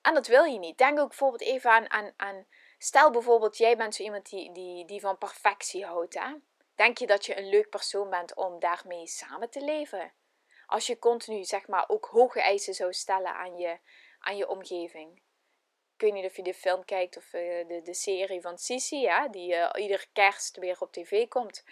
En 0.00 0.14
dat 0.14 0.26
wil 0.26 0.44
je 0.44 0.58
niet. 0.58 0.78
Denk 0.78 0.98
ook 0.98 1.08
bijvoorbeeld 1.08 1.42
even 1.42 1.90
aan, 1.90 2.12
aan, 2.16 2.46
stel 2.78 3.10
bijvoorbeeld 3.10 3.56
jij 3.56 3.76
bent 3.76 3.94
zo 3.94 4.02
iemand 4.02 4.30
die, 4.30 4.52
die, 4.52 4.84
die 4.84 5.00
van 5.00 5.18
perfectie 5.18 5.84
houdt. 5.84 6.14
Hè? 6.14 6.34
Denk 6.74 6.98
je 6.98 7.06
dat 7.06 7.26
je 7.26 7.38
een 7.38 7.48
leuk 7.48 7.68
persoon 7.68 8.10
bent 8.10 8.34
om 8.34 8.60
daarmee 8.60 9.06
samen 9.06 9.50
te 9.50 9.60
leven? 9.60 10.12
Als 10.66 10.86
je 10.86 10.98
continu 10.98 11.44
zeg 11.44 11.66
maar 11.66 11.88
ook 11.88 12.06
hoge 12.06 12.40
eisen 12.40 12.74
zou 12.74 12.92
stellen 12.92 13.34
aan 13.34 13.56
je, 13.56 13.78
aan 14.18 14.36
je 14.36 14.48
omgeving. 14.48 15.16
Ik 15.94 16.04
weet 16.04 16.12
niet 16.12 16.24
of 16.24 16.36
je 16.36 16.42
de 16.42 16.54
film 16.54 16.84
kijkt 16.84 17.16
of 17.16 17.32
uh, 17.32 17.68
de, 17.68 17.80
de 17.82 17.94
serie 17.94 18.40
van 18.40 18.58
Sisi, 18.58 19.08
die 19.30 19.54
uh, 19.54 19.70
iedere 19.74 20.06
kerst 20.12 20.56
weer 20.56 20.80
op 20.80 20.92
tv 20.92 21.28
komt. 21.28 21.64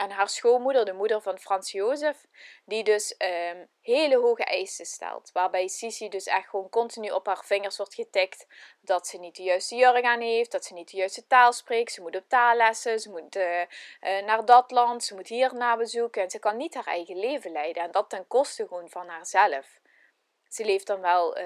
En 0.00 0.10
haar 0.10 0.28
schoonmoeder, 0.28 0.84
de 0.84 0.92
moeder 0.92 1.22
van 1.22 1.38
Frans 1.38 1.72
Jozef, 1.72 2.26
die 2.64 2.84
dus 2.84 3.14
um, 3.18 3.68
hele 3.80 4.16
hoge 4.16 4.44
eisen 4.44 4.86
stelt. 4.86 5.30
Waarbij 5.32 5.68
Sisi 5.68 6.08
dus 6.08 6.26
echt 6.26 6.48
gewoon 6.48 6.68
continu 6.68 7.10
op 7.10 7.26
haar 7.26 7.44
vingers 7.44 7.76
wordt 7.76 7.94
getikt 7.94 8.46
dat 8.80 9.06
ze 9.06 9.18
niet 9.18 9.36
de 9.36 9.42
juiste 9.42 9.76
jurk 9.76 10.04
aan 10.04 10.20
heeft, 10.20 10.52
dat 10.52 10.64
ze 10.64 10.74
niet 10.74 10.90
de 10.90 10.96
juiste 10.96 11.26
taal 11.26 11.52
spreekt. 11.52 11.92
Ze 11.92 12.00
moet 12.00 12.16
op 12.16 12.28
taallessen, 12.28 13.00
ze 13.00 13.10
moet 13.10 13.36
uh, 13.36 13.60
uh, 13.60 13.66
naar 14.00 14.44
dat 14.44 14.70
land, 14.70 15.04
ze 15.04 15.14
moet 15.14 15.28
hier 15.28 15.54
naar 15.54 15.76
bezoeken. 15.76 16.22
En 16.22 16.30
ze 16.30 16.38
kan 16.38 16.56
niet 16.56 16.74
haar 16.74 16.86
eigen 16.86 17.18
leven 17.18 17.52
leiden. 17.52 17.82
En 17.82 17.90
dat 17.90 18.10
ten 18.10 18.26
koste 18.26 18.66
gewoon 18.66 18.90
van 18.90 19.08
haarzelf. 19.08 19.80
Ze 20.48 20.64
leeft 20.64 20.86
dan 20.86 21.00
wel, 21.00 21.38
uh, 21.38 21.44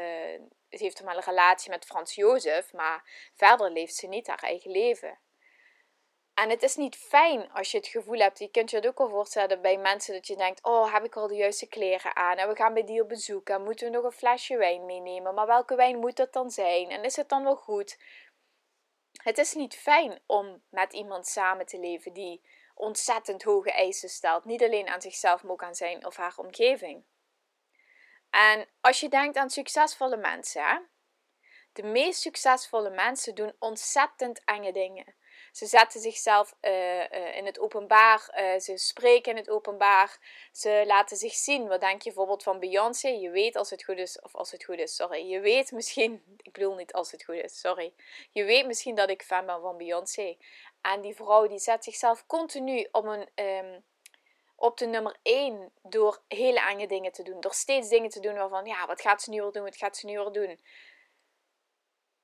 ze 0.71 0.85
heeft 0.85 0.97
dan 0.97 1.07
wel 1.07 1.17
een 1.17 1.23
relatie 1.23 1.71
met 1.71 1.85
Frans 1.85 2.15
Jozef, 2.15 2.73
maar 2.73 3.31
verder 3.35 3.71
leeft 3.71 3.95
ze 3.95 4.07
niet 4.07 4.27
haar 4.27 4.43
eigen 4.43 4.71
leven. 4.71 5.19
En 6.35 6.51
het 6.51 6.63
is 6.63 6.77
niet 6.77 6.97
fijn 6.97 7.53
als 7.53 7.71
je 7.71 7.77
het 7.77 7.87
gevoel 7.87 8.19
hebt, 8.19 8.39
je 8.39 8.51
kunt 8.51 8.71
je 8.71 8.77
het 8.77 8.87
ook 8.87 9.01
al 9.01 9.09
voorstellen 9.09 9.61
bij 9.61 9.79
mensen 9.79 10.15
dat 10.15 10.27
je 10.27 10.37
denkt, 10.37 10.63
oh 10.63 10.93
heb 10.93 11.05
ik 11.05 11.17
al 11.17 11.29
de 11.29 11.35
juiste 11.35 11.67
kleren 11.67 12.17
aan 12.17 12.37
en 12.37 12.49
we 12.49 12.57
gaan 12.57 12.75
bij 12.75 12.85
die 12.85 13.03
op 13.03 13.09
bezoek 13.09 13.49
en 13.49 13.63
moeten 13.63 13.87
we 13.87 13.97
nog 13.97 14.05
een 14.05 14.13
flesje 14.13 14.57
wijn 14.57 14.85
meenemen, 14.85 15.35
maar 15.35 15.47
welke 15.47 15.75
wijn 15.75 15.99
moet 15.99 16.17
dat 16.17 16.33
dan 16.33 16.51
zijn 16.51 16.91
en 16.91 17.05
is 17.05 17.17
het 17.17 17.29
dan 17.29 17.43
wel 17.43 17.57
goed? 17.57 17.99
Het 19.23 19.39
is 19.39 19.55
niet 19.55 19.75
fijn 19.77 20.21
om 20.27 20.63
met 20.69 20.93
iemand 20.93 21.27
samen 21.27 21.67
te 21.67 21.79
leven 21.79 22.13
die 22.13 22.43
ontzettend 22.75 23.43
hoge 23.43 23.73
eisen 23.73 24.09
stelt, 24.09 24.45
niet 24.45 24.63
alleen 24.63 24.89
aan 24.89 25.03
zichzelf, 25.03 25.43
maar 25.43 25.53
ook 25.53 25.63
aan 25.63 25.75
zijn 25.75 26.07
of 26.07 26.17
haar 26.17 26.35
omgeving. 26.37 27.05
En 28.31 28.69
als 28.81 29.01
je 29.01 29.09
denkt 29.09 29.37
aan 29.37 29.51
succesvolle 29.51 30.17
mensen, 30.17 30.65
hè? 30.65 30.79
de 31.73 31.83
meest 31.83 32.21
succesvolle 32.21 32.91
mensen 32.91 33.35
doen 33.35 33.53
ontzettend 33.59 34.45
enge 34.45 34.73
dingen. 34.73 35.15
Ze 35.55 35.67
zetten 35.67 36.01
zichzelf 36.01 36.57
uh, 36.61 37.11
uh, 37.11 37.37
in 37.37 37.47
het 37.47 37.59
openbaar. 37.59 38.35
Uh, 38.37 38.61
ze 38.61 38.77
spreken 38.77 39.31
in 39.31 39.37
het 39.37 39.51
openbaar. 39.51 40.19
Ze 40.53 40.85
laten 40.87 41.17
zich 41.17 41.33
zien. 41.33 41.69
Wat 41.69 41.81
denk 41.81 42.03
je 42.03 42.11
bijvoorbeeld 42.11 42.43
van 42.43 42.59
Beyoncé? 42.59 43.09
Je 43.09 43.31
weet 43.31 43.57
als 43.57 43.71
het 43.71 43.85
goed 43.85 43.99
is, 43.99 44.21
of 44.21 44.35
als 44.35 44.51
het 44.51 44.65
goed 44.65 44.79
is, 44.79 44.97
sorry. 44.97 45.31
Je 45.31 45.41
weet 45.41 45.73
misschien, 45.73 46.23
ik 46.43 46.53
bedoel 46.53 46.75
niet 46.75 46.93
als 46.93 47.11
het 47.11 47.25
goed 47.25 47.35
is, 47.35 47.61
sorry. 47.61 47.95
Je 48.31 48.45
weet 48.45 48.67
misschien 48.67 48.95
dat 48.95 49.11
ik 49.11 49.23
fan 49.23 49.47
ben 49.47 49.61
van 49.61 49.77
Beyoncé. 49.77 50.37
En 50.81 51.01
die 51.01 51.15
vrouw 51.15 51.47
die 51.47 51.59
zet 51.59 51.85
zichzelf 51.85 52.27
continu 52.27 52.89
op 52.93 53.05
een. 53.05 53.29
Um, 53.35 53.85
op 54.57 54.79
de 54.79 54.87
nummer 54.87 55.17
1 55.23 55.73
door 55.83 56.23
hele 56.29 56.61
enge 56.61 56.87
dingen 56.87 57.13
te 57.13 57.23
doen. 57.23 57.41
Door 57.41 57.55
steeds 57.55 57.89
dingen 57.89 58.11
te 58.11 58.21
doen 58.21 58.35
waarvan, 58.35 58.65
ja, 58.65 58.87
wat 58.87 59.01
gaat 59.01 59.23
ze 59.23 59.31
nu 59.31 59.43
weer 59.43 59.53
doen? 59.53 59.63
Wat 59.63 59.77
gaat 59.77 59.97
ze 59.97 60.07
nu 60.07 60.19
weer 60.19 60.33
doen? 60.33 60.61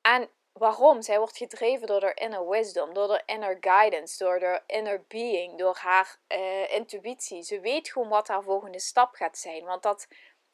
En 0.01 0.31
Waarom? 0.61 1.03
Zij 1.03 1.19
wordt 1.19 1.37
gedreven 1.37 1.87
door 1.87 2.03
haar 2.03 2.17
inner 2.17 2.49
wisdom, 2.49 2.95
door 2.95 3.09
haar 3.09 3.23
inner 3.27 3.57
guidance, 3.61 4.25
door 4.25 4.43
haar 4.43 4.63
inner 4.67 5.05
being, 5.09 5.59
door 5.59 5.77
haar 5.77 6.19
uh, 6.29 6.73
intuïtie. 6.73 7.43
Ze 7.43 7.61
weet 7.61 7.89
gewoon 7.89 8.09
wat 8.09 8.29
haar 8.29 8.43
volgende 8.43 8.81
stap 8.81 9.15
gaat 9.15 9.39
zijn, 9.39 9.65
want 9.65 9.83
dat, 9.83 10.09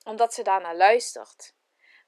omdat 0.05 0.35
ze 0.35 0.43
daarnaar 0.43 0.77
luistert. 0.77 1.55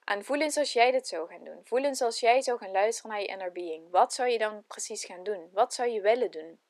En 0.04 0.24
voel 0.24 0.40
eens 0.40 0.56
als 0.56 0.72
jij 0.72 0.90
dit 0.90 1.08
zou 1.08 1.28
gaan 1.28 1.44
doen. 1.44 1.60
Voel 1.64 1.84
eens 1.84 2.00
als 2.00 2.20
jij 2.20 2.42
zou 2.42 2.58
gaan 2.58 2.70
luisteren 2.70 3.10
naar 3.10 3.20
je 3.20 3.26
inner 3.26 3.52
being. 3.52 3.90
Wat 3.90 4.12
zou 4.12 4.28
je 4.28 4.38
dan 4.38 4.64
precies 4.66 5.04
gaan 5.04 5.22
doen? 5.22 5.50
Wat 5.52 5.74
zou 5.74 5.88
je 5.88 6.00
willen 6.00 6.30
doen? 6.30 6.60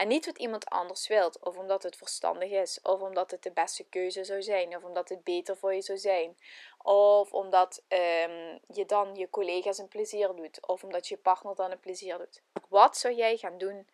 En 0.00 0.08
niet 0.08 0.26
wat 0.26 0.38
iemand 0.38 0.66
anders 0.66 1.08
wilt, 1.08 1.38
of 1.38 1.56
omdat 1.56 1.82
het 1.82 1.96
verstandig 1.96 2.50
is, 2.50 2.80
of 2.82 3.00
omdat 3.00 3.30
het 3.30 3.42
de 3.42 3.50
beste 3.50 3.84
keuze 3.84 4.24
zou 4.24 4.42
zijn, 4.42 4.76
of 4.76 4.84
omdat 4.84 5.08
het 5.08 5.24
beter 5.24 5.56
voor 5.56 5.74
je 5.74 5.82
zou 5.82 5.98
zijn, 5.98 6.36
of 6.82 7.32
omdat 7.32 7.82
um, 7.88 8.58
je 8.72 8.84
dan 8.86 9.14
je 9.14 9.30
collega's 9.30 9.78
een 9.78 9.88
plezier 9.88 10.34
doet, 10.34 10.66
of 10.66 10.84
omdat 10.84 11.08
je 11.08 11.16
partner 11.16 11.54
dan 11.54 11.70
een 11.70 11.80
plezier 11.80 12.18
doet. 12.18 12.42
Wat 12.68 12.96
zou 12.96 13.14
jij 13.14 13.36
gaan 13.36 13.58
doen 13.58 13.88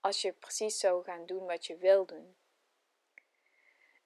als 0.00 0.22
je 0.22 0.32
precies 0.32 0.78
zou 0.78 1.04
gaan 1.04 1.26
doen 1.26 1.46
wat 1.46 1.66
je 1.66 1.76
wil 1.76 2.06
doen? 2.06 2.36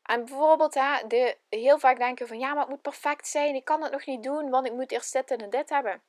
En 0.02 0.24
bijvoorbeeld, 0.24 0.74
hè, 0.74 1.06
de, 1.06 1.36
heel 1.48 1.78
vaak 1.78 1.98
denken 1.98 2.26
van 2.26 2.38
ja, 2.38 2.52
maar 2.52 2.62
het 2.62 2.70
moet 2.70 2.82
perfect 2.82 3.26
zijn, 3.26 3.54
ik 3.54 3.64
kan 3.64 3.82
het 3.82 3.92
nog 3.92 4.06
niet 4.06 4.22
doen, 4.22 4.50
want 4.50 4.66
ik 4.66 4.72
moet 4.72 4.92
eerst 4.92 5.12
dit 5.12 5.30
en 5.30 5.50
dit 5.50 5.68
hebben. 5.68 6.02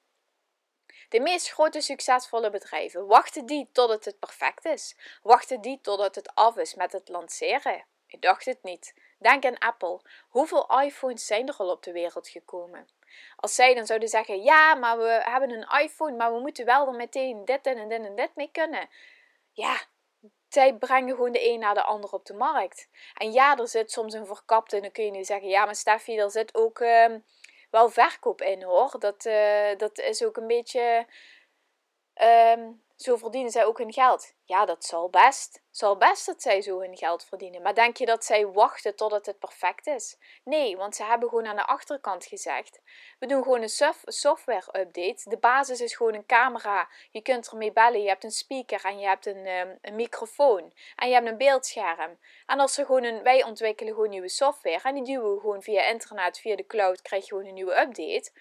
De 1.09 1.19
meest 1.19 1.51
grote 1.51 1.81
succesvolle 1.81 2.49
bedrijven, 2.49 3.07
wachten 3.07 3.45
die 3.45 3.69
totdat 3.71 4.05
het 4.05 4.19
perfect 4.19 4.65
is? 4.65 4.95
Wachten 5.21 5.61
die 5.61 5.79
totdat 5.81 6.15
het 6.15 6.35
af 6.35 6.57
is 6.57 6.75
met 6.75 6.91
het 6.91 7.09
lanceren? 7.09 7.85
Ik 8.07 8.21
dacht 8.21 8.45
het 8.45 8.63
niet. 8.63 8.93
Denk 9.19 9.45
aan 9.45 9.57
Apple. 9.57 10.01
Hoeveel 10.29 10.81
iPhones 10.81 11.25
zijn 11.25 11.47
er 11.47 11.55
al 11.57 11.69
op 11.69 11.83
de 11.83 11.91
wereld 11.91 12.27
gekomen? 12.27 12.87
Als 13.35 13.55
zij 13.55 13.73
dan 13.73 13.85
zouden 13.85 14.09
zeggen: 14.09 14.41
Ja, 14.41 14.75
maar 14.75 14.97
we 14.97 15.21
hebben 15.23 15.51
een 15.51 15.81
iPhone, 15.81 16.15
maar 16.15 16.33
we 16.33 16.39
moeten 16.39 16.65
wel 16.65 16.87
er 16.87 16.93
meteen 16.93 17.45
dit 17.45 17.65
en 17.65 17.89
dit 17.89 18.05
en 18.05 18.15
dit 18.15 18.35
mee 18.35 18.49
kunnen. 18.51 18.89
Ja, 19.51 19.81
zij 20.49 20.73
brengen 20.73 21.15
gewoon 21.15 21.31
de 21.31 21.49
een 21.49 21.59
naar 21.59 21.73
de 21.73 21.83
ander 21.83 22.11
op 22.11 22.25
de 22.25 22.33
markt. 22.33 22.89
En 23.17 23.31
ja, 23.31 23.57
er 23.57 23.67
zit 23.67 23.91
soms 23.91 24.13
een 24.13 24.25
verkapte. 24.25 24.75
En 24.75 24.81
dan 24.81 24.91
kun 24.91 25.05
je 25.05 25.11
nu 25.11 25.23
zeggen: 25.23 25.49
Ja, 25.49 25.65
maar 25.65 25.75
Steffi, 25.75 26.17
er 26.17 26.31
zit 26.31 26.55
ook. 26.55 26.79
Uh, 26.79 27.05
wel 27.73 27.89
verkoop 27.89 28.41
in 28.41 28.63
hoor. 28.63 28.95
Dat, 28.99 29.25
uh, 29.25 29.77
dat 29.77 29.99
is 29.99 30.23
ook 30.23 30.37
een 30.37 30.47
beetje. 30.47 31.05
Um, 32.57 32.82
zo 32.95 33.15
verdienen 33.15 33.51
zij 33.51 33.65
ook 33.65 33.77
hun 33.77 33.93
geld. 33.93 34.33
Ja, 34.45 34.65
dat 34.65 34.85
zal 34.85 35.09
best. 35.09 35.61
Zal 35.71 35.97
best 35.97 36.25
dat 36.25 36.41
zij 36.41 36.61
zo 36.61 36.79
hun 36.79 36.97
geld 36.97 37.25
verdienen. 37.25 37.61
Maar 37.61 37.75
denk 37.75 37.97
je 37.97 38.05
dat 38.05 38.25
zij 38.25 38.47
wachten 38.47 38.95
totdat 38.95 39.25
het 39.25 39.39
perfect 39.39 39.87
is? 39.87 40.17
Nee, 40.43 40.77
want 40.77 40.95
ze 40.95 41.03
hebben 41.03 41.29
gewoon 41.29 41.47
aan 41.47 41.55
de 41.55 41.65
achterkant 41.65 42.25
gezegd: 42.25 42.81
we 43.19 43.27
doen 43.27 43.43
gewoon 43.43 43.61
een 43.61 43.93
software 44.05 44.79
update. 44.79 45.29
De 45.29 45.37
basis 45.37 45.81
is 45.81 45.95
gewoon 45.95 46.13
een 46.13 46.25
camera. 46.25 46.89
Je 47.11 47.21
kunt 47.21 47.49
ermee 47.51 47.71
bellen. 47.71 48.01
Je 48.01 48.07
hebt 48.07 48.23
een 48.23 48.31
speaker 48.31 48.85
en 48.85 48.99
je 48.99 49.07
hebt 49.07 49.25
een, 49.25 49.47
um, 49.47 49.77
een 49.81 49.95
microfoon. 49.95 50.73
En 50.95 51.07
je 51.07 51.13
hebt 51.13 51.27
een 51.27 51.37
beeldscherm. 51.37 52.17
En 52.45 52.59
als 52.59 52.73
ze 52.73 52.85
gewoon 52.85 53.03
een, 53.03 53.23
wij 53.23 53.43
ontwikkelen 53.43 53.93
gewoon 53.93 54.09
nieuwe 54.09 54.29
software. 54.29 54.81
En 54.83 54.95
die 54.95 55.03
duwen 55.03 55.33
we 55.33 55.39
gewoon 55.39 55.61
via 55.61 55.87
internet, 55.87 56.39
via 56.39 56.55
de 56.55 56.65
cloud, 56.65 57.01
krijg 57.01 57.23
je 57.23 57.29
gewoon 57.29 57.45
een 57.45 57.53
nieuwe 57.53 57.79
update. 57.79 58.31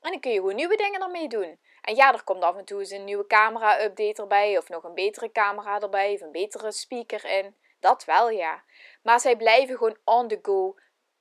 En 0.00 0.10
dan 0.10 0.20
kun 0.20 0.30
je 0.30 0.36
gewoon 0.36 0.54
nieuwe 0.54 0.76
dingen 0.76 1.00
ermee 1.00 1.28
doen. 1.28 1.58
En 1.90 1.96
ja, 1.96 2.12
er 2.12 2.24
komt 2.24 2.42
af 2.42 2.56
en 2.56 2.64
toe 2.64 2.80
eens 2.80 2.90
een 2.90 3.04
nieuwe 3.04 3.26
camera-update 3.26 4.22
erbij, 4.22 4.58
of 4.58 4.68
nog 4.68 4.84
een 4.84 4.94
betere 4.94 5.32
camera 5.32 5.80
erbij, 5.80 6.14
of 6.14 6.20
een 6.20 6.32
betere 6.32 6.72
speaker 6.72 7.24
in. 7.24 7.56
Dat 7.80 8.04
wel, 8.04 8.28
ja. 8.30 8.62
Maar 9.02 9.20
zij 9.20 9.36
blijven 9.36 9.76
gewoon 9.76 9.96
on 10.04 10.28
the 10.28 10.38
go 10.42 10.74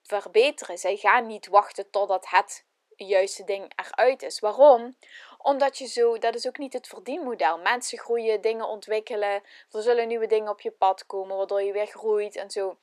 verbeteren. 0.03 0.77
Zij 0.77 0.95
gaan 0.95 1.27
niet 1.27 1.47
wachten 1.47 1.89
totdat 1.89 2.29
het 2.29 2.65
juiste 2.95 3.43
ding 3.43 3.73
eruit 3.75 4.21
is. 4.21 4.39
Waarom? 4.39 4.95
Omdat 5.37 5.77
je 5.77 5.87
zo, 5.87 6.17
dat 6.17 6.35
is 6.35 6.47
ook 6.47 6.57
niet 6.57 6.73
het 6.73 6.87
verdienmodel. 6.87 7.57
Mensen 7.57 7.97
groeien, 7.97 8.41
dingen 8.41 8.67
ontwikkelen, 8.67 9.43
er 9.71 9.81
zullen 9.81 10.07
nieuwe 10.07 10.27
dingen 10.27 10.51
op 10.51 10.61
je 10.61 10.71
pad 10.71 11.05
komen, 11.05 11.37
waardoor 11.37 11.61
je 11.61 11.71
weer 11.71 11.87
groeit 11.87 12.35
en 12.35 12.49
zo. 12.49 12.77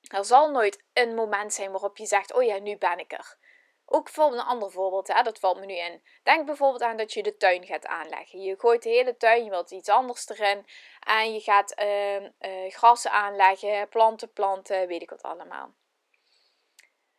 Er 0.00 0.24
zal 0.24 0.50
nooit 0.50 0.82
een 0.92 1.14
moment 1.14 1.52
zijn 1.52 1.70
waarop 1.70 1.96
je 1.96 2.06
zegt: 2.06 2.32
Oh 2.32 2.42
ja, 2.42 2.58
nu 2.58 2.76
ben 2.76 2.98
ik 2.98 3.12
er. 3.12 3.36
Ook 3.86 4.04
bijvoorbeeld 4.04 4.40
een 4.40 4.46
ander 4.46 4.70
voorbeeld, 4.70 5.08
hè, 5.08 5.22
dat 5.22 5.38
valt 5.38 5.60
me 5.60 5.66
nu 5.66 5.74
in. 5.74 6.02
Denk 6.22 6.46
bijvoorbeeld 6.46 6.82
aan 6.82 6.96
dat 6.96 7.12
je 7.12 7.22
de 7.22 7.36
tuin 7.36 7.66
gaat 7.66 7.86
aanleggen. 7.86 8.40
Je 8.40 8.58
gooit 8.58 8.82
de 8.82 8.88
hele 8.88 9.16
tuin, 9.16 9.44
je 9.44 9.50
wilt 9.50 9.70
iets 9.70 9.88
anders 9.88 10.28
erin. 10.28 10.66
En 11.00 11.34
je 11.34 11.40
gaat 11.40 11.80
uh, 11.80 12.20
uh, 12.20 12.30
grassen 12.68 13.10
aanleggen, 13.10 13.88
planten 13.88 14.32
planten, 14.32 14.86
weet 14.86 15.02
ik 15.02 15.10
wat 15.10 15.22
allemaal. 15.22 15.74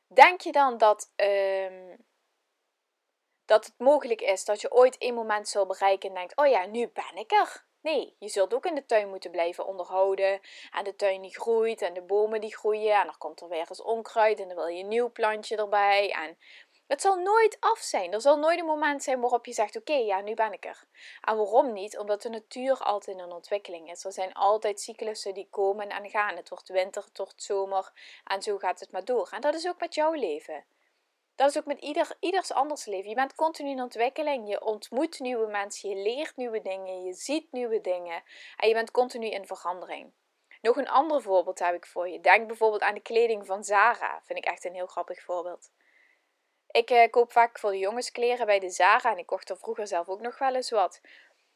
Denk 0.07 0.41
je 0.41 0.51
dan 0.51 0.77
dat, 0.77 1.11
uh, 1.15 1.95
dat 3.45 3.65
het 3.65 3.75
mogelijk 3.77 4.21
is 4.21 4.45
dat 4.45 4.61
je 4.61 4.71
ooit 4.71 4.95
een 4.99 5.13
moment 5.13 5.47
zal 5.47 5.65
bereiken 5.65 6.09
en 6.09 6.15
denkt: 6.15 6.37
Oh 6.37 6.47
ja, 6.47 6.65
nu 6.65 6.87
ben 6.87 7.15
ik 7.15 7.31
er. 7.31 7.65
Nee, 7.85 8.15
je 8.19 8.29
zult 8.29 8.53
ook 8.53 8.65
in 8.65 8.75
de 8.75 8.85
tuin 8.85 9.09
moeten 9.09 9.31
blijven 9.31 9.65
onderhouden. 9.65 10.41
En 10.71 10.83
de 10.83 10.95
tuin 10.95 11.21
die 11.21 11.39
groeit 11.39 11.81
en 11.81 11.93
de 11.93 12.01
bomen 12.01 12.41
die 12.41 12.55
groeien. 12.55 12.99
En 12.99 13.05
dan 13.05 13.17
komt 13.17 13.41
er 13.41 13.49
weer 13.49 13.65
eens 13.69 13.81
onkruid 13.81 14.39
en 14.39 14.47
dan 14.47 14.57
wil 14.57 14.67
je 14.67 14.83
een 14.83 14.87
nieuw 14.87 15.11
plantje 15.11 15.55
erbij. 15.57 16.11
En 16.11 16.37
het 16.87 17.01
zal 17.01 17.15
nooit 17.15 17.57
af 17.59 17.79
zijn. 17.79 18.13
Er 18.13 18.21
zal 18.21 18.37
nooit 18.37 18.59
een 18.59 18.65
moment 18.65 19.03
zijn 19.03 19.19
waarop 19.19 19.45
je 19.45 19.53
zegt: 19.53 19.75
Oké, 19.75 19.93
ja, 19.93 20.21
nu 20.21 20.33
ben 20.33 20.53
ik 20.53 20.65
er. 20.65 20.83
En 21.21 21.37
waarom 21.37 21.73
niet? 21.73 21.97
Omdat 21.97 22.21
de 22.21 22.29
natuur 22.29 22.77
altijd 22.77 23.17
in 23.17 23.31
ontwikkeling 23.31 23.91
is. 23.91 24.03
Er 24.03 24.11
zijn 24.11 24.33
altijd 24.33 24.81
cyclussen 24.81 25.33
die 25.33 25.47
komen 25.49 25.89
en 25.89 26.09
gaan. 26.09 26.35
Het 26.35 26.49
wordt 26.49 26.67
winter, 26.69 27.03
het 27.03 27.17
wordt 27.17 27.43
zomer. 27.43 27.91
En 28.23 28.41
zo 28.41 28.57
gaat 28.57 28.79
het 28.79 28.91
maar 28.91 29.05
door. 29.05 29.29
En 29.31 29.41
dat 29.41 29.53
is 29.53 29.67
ook 29.67 29.79
met 29.79 29.95
jouw 29.95 30.13
leven. 30.13 30.65
Dat 31.35 31.49
is 31.49 31.57
ook 31.57 31.65
met 31.65 31.81
ieder, 31.81 32.15
ieders 32.19 32.51
anders 32.51 32.85
leven. 32.85 33.09
Je 33.09 33.15
bent 33.15 33.35
continu 33.35 33.69
in 33.69 33.81
ontwikkeling. 33.81 34.49
Je 34.49 34.61
ontmoet 34.61 35.19
nieuwe 35.19 35.47
mensen. 35.47 35.89
Je 35.89 35.95
leert 35.95 36.35
nieuwe 36.35 36.61
dingen. 36.61 37.03
Je 37.03 37.13
ziet 37.13 37.51
nieuwe 37.51 37.81
dingen. 37.81 38.23
En 38.57 38.67
je 38.67 38.73
bent 38.73 38.91
continu 38.91 39.29
in 39.29 39.47
verandering. 39.47 40.11
Nog 40.61 40.77
een 40.77 40.89
ander 40.89 41.21
voorbeeld 41.21 41.59
heb 41.59 41.75
ik 41.75 41.85
voor 41.85 42.09
je. 42.09 42.19
Denk 42.19 42.47
bijvoorbeeld 42.47 42.81
aan 42.81 42.93
de 42.93 43.01
kleding 43.01 43.45
van 43.45 43.63
Zara. 43.63 44.21
Vind 44.23 44.39
ik 44.39 44.45
echt 44.45 44.65
een 44.65 44.73
heel 44.73 44.87
grappig 44.87 45.21
voorbeeld. 45.21 45.71
Ik 46.67 46.89
eh, 46.89 47.09
koop 47.09 47.31
vaak 47.31 47.59
voor 47.59 47.71
de 47.71 47.77
jongens 47.77 48.11
kleren 48.11 48.45
bij 48.45 48.59
de 48.59 48.69
Zara. 48.69 49.11
En 49.11 49.17
ik 49.17 49.25
kocht 49.25 49.49
er 49.49 49.57
vroeger 49.57 49.87
zelf 49.87 50.07
ook 50.07 50.21
nog 50.21 50.37
wel 50.37 50.55
eens 50.55 50.69
wat. 50.69 51.01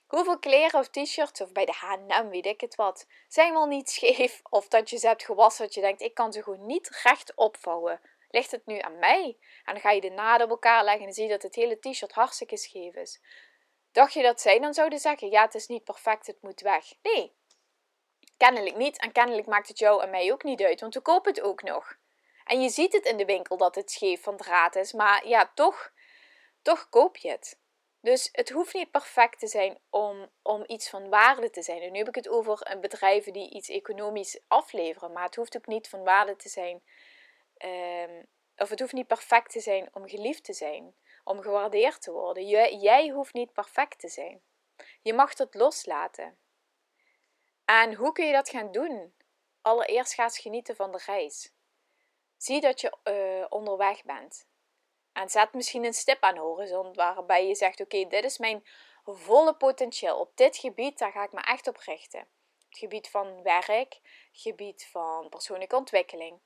Hoeveel 0.07 0.39
kleren 0.39 0.79
of 0.79 0.89
t-shirts, 0.89 1.41
of 1.41 1.51
bij 1.51 1.65
de 1.65 1.71
H&M, 1.71 2.29
weet 2.29 2.45
ik 2.45 2.61
het 2.61 2.75
wat, 2.75 3.07
zijn 3.27 3.53
wel 3.53 3.65
niet 3.65 3.89
scheef. 3.89 4.41
Of 4.49 4.67
dat 4.67 4.89
je 4.89 4.97
ze 4.97 5.07
hebt 5.07 5.23
gewassen 5.23 5.65
dat 5.65 5.73
je 5.73 5.81
denkt, 5.81 6.01
ik 6.01 6.13
kan 6.13 6.33
ze 6.33 6.43
gewoon 6.43 6.65
niet 6.65 6.99
recht 7.03 7.35
opvouwen. 7.35 8.01
Ligt 8.29 8.51
het 8.51 8.65
nu 8.65 8.79
aan 8.79 8.99
mij? 8.99 9.37
En 9.63 9.73
dan 9.73 9.81
ga 9.81 9.91
je 9.91 10.01
de 10.01 10.09
naden 10.09 10.45
op 10.45 10.51
elkaar 10.51 10.83
leggen 10.83 11.05
en 11.05 11.13
zie 11.13 11.23
je 11.23 11.29
dat 11.29 11.41
het 11.41 11.55
hele 11.55 11.79
t-shirt 11.79 12.11
hartstikke 12.11 12.57
scheef 12.57 12.95
is. 12.95 13.21
Dacht 13.91 14.13
je 14.13 14.21
dat 14.21 14.41
zij 14.41 14.59
dan 14.59 14.73
zouden 14.73 14.99
zeggen: 14.99 15.29
Ja, 15.29 15.41
het 15.41 15.55
is 15.55 15.67
niet 15.67 15.83
perfect, 15.83 16.27
het 16.27 16.41
moet 16.41 16.61
weg? 16.61 16.93
Nee, 17.01 17.35
kennelijk 18.37 18.75
niet. 18.75 18.99
En 18.99 19.11
kennelijk 19.11 19.47
maakt 19.47 19.67
het 19.67 19.79
jou 19.79 20.03
en 20.03 20.09
mij 20.09 20.31
ook 20.31 20.43
niet 20.43 20.61
uit, 20.61 20.81
want 20.81 20.93
we 20.93 21.01
kopen 21.01 21.33
het 21.33 21.41
ook 21.41 21.63
nog. 21.63 21.97
En 22.43 22.61
je 22.61 22.69
ziet 22.69 22.93
het 22.93 23.05
in 23.05 23.17
de 23.17 23.25
winkel 23.25 23.57
dat 23.57 23.75
het 23.75 23.91
scheef 23.91 24.23
van 24.23 24.37
draad 24.37 24.75
is, 24.75 24.93
maar 24.93 25.27
ja, 25.27 25.51
toch, 25.55 25.91
toch 26.61 26.89
koop 26.89 27.17
je 27.17 27.29
het. 27.29 27.59
Dus 28.01 28.29
het 28.31 28.49
hoeft 28.49 28.73
niet 28.73 28.91
perfect 28.91 29.39
te 29.39 29.47
zijn 29.47 29.79
om, 29.89 30.29
om 30.41 30.63
iets 30.67 30.89
van 30.89 31.09
waarde 31.09 31.49
te 31.49 31.61
zijn. 31.61 31.81
En 31.81 31.91
nu 31.91 31.97
heb 31.97 32.07
ik 32.07 32.15
het 32.15 32.29
over 32.29 32.77
bedrijven 32.81 33.33
die 33.33 33.49
iets 33.49 33.69
economisch 33.69 34.39
afleveren, 34.47 35.11
maar 35.11 35.23
het 35.23 35.35
hoeft 35.35 35.57
ook 35.57 35.67
niet 35.67 35.89
van 35.89 36.03
waarde 36.03 36.35
te 36.35 36.49
zijn 36.49 36.83
Um, 37.65 38.27
of 38.57 38.69
het 38.69 38.79
hoeft 38.79 38.93
niet 38.93 39.07
perfect 39.07 39.51
te 39.51 39.59
zijn 39.59 39.89
om 39.93 40.07
geliefd 40.07 40.43
te 40.43 40.53
zijn, 40.53 40.95
om 41.23 41.41
gewaardeerd 41.41 42.01
te 42.01 42.11
worden. 42.11 42.47
Jij, 42.47 42.75
jij 42.75 43.09
hoeft 43.09 43.33
niet 43.33 43.53
perfect 43.53 43.99
te 43.99 44.07
zijn. 44.07 44.41
Je 45.01 45.13
mag 45.13 45.37
het 45.37 45.53
loslaten. 45.53 46.37
En 47.65 47.93
hoe 47.93 48.11
kun 48.11 48.25
je 48.25 48.33
dat 48.33 48.49
gaan 48.49 48.71
doen? 48.71 49.13
Allereerst 49.61 50.13
ga 50.13 50.23
eens 50.23 50.39
genieten 50.39 50.75
van 50.75 50.91
de 50.91 51.01
reis. 51.05 51.53
Zie 52.37 52.61
dat 52.61 52.81
je 52.81 52.97
uh, 53.03 53.45
onderweg 53.49 54.03
bent. 54.03 54.47
En 55.13 55.29
zet 55.29 55.53
misschien 55.53 55.83
een 55.85 55.93
stip 55.93 56.23
aan 56.23 56.33
de 56.33 56.39
horizon 56.39 56.93
waarbij 56.93 57.47
je 57.47 57.55
zegt: 57.55 57.81
Oké, 57.81 58.07
dit 58.07 58.23
is 58.23 58.37
mijn 58.37 58.65
volle 59.05 59.55
potentieel. 59.55 60.19
Op 60.19 60.31
dit 60.35 60.57
gebied, 60.57 60.97
daar 60.97 61.11
ga 61.11 61.23
ik 61.23 61.31
me 61.31 61.41
echt 61.41 61.67
op 61.67 61.77
richten. 61.77 62.27
Het 62.69 62.77
gebied 62.77 63.09
van 63.09 63.43
werk, 63.43 63.99
gebied 64.31 64.87
van 64.91 65.29
persoonlijke 65.29 65.75
ontwikkeling, 65.75 66.39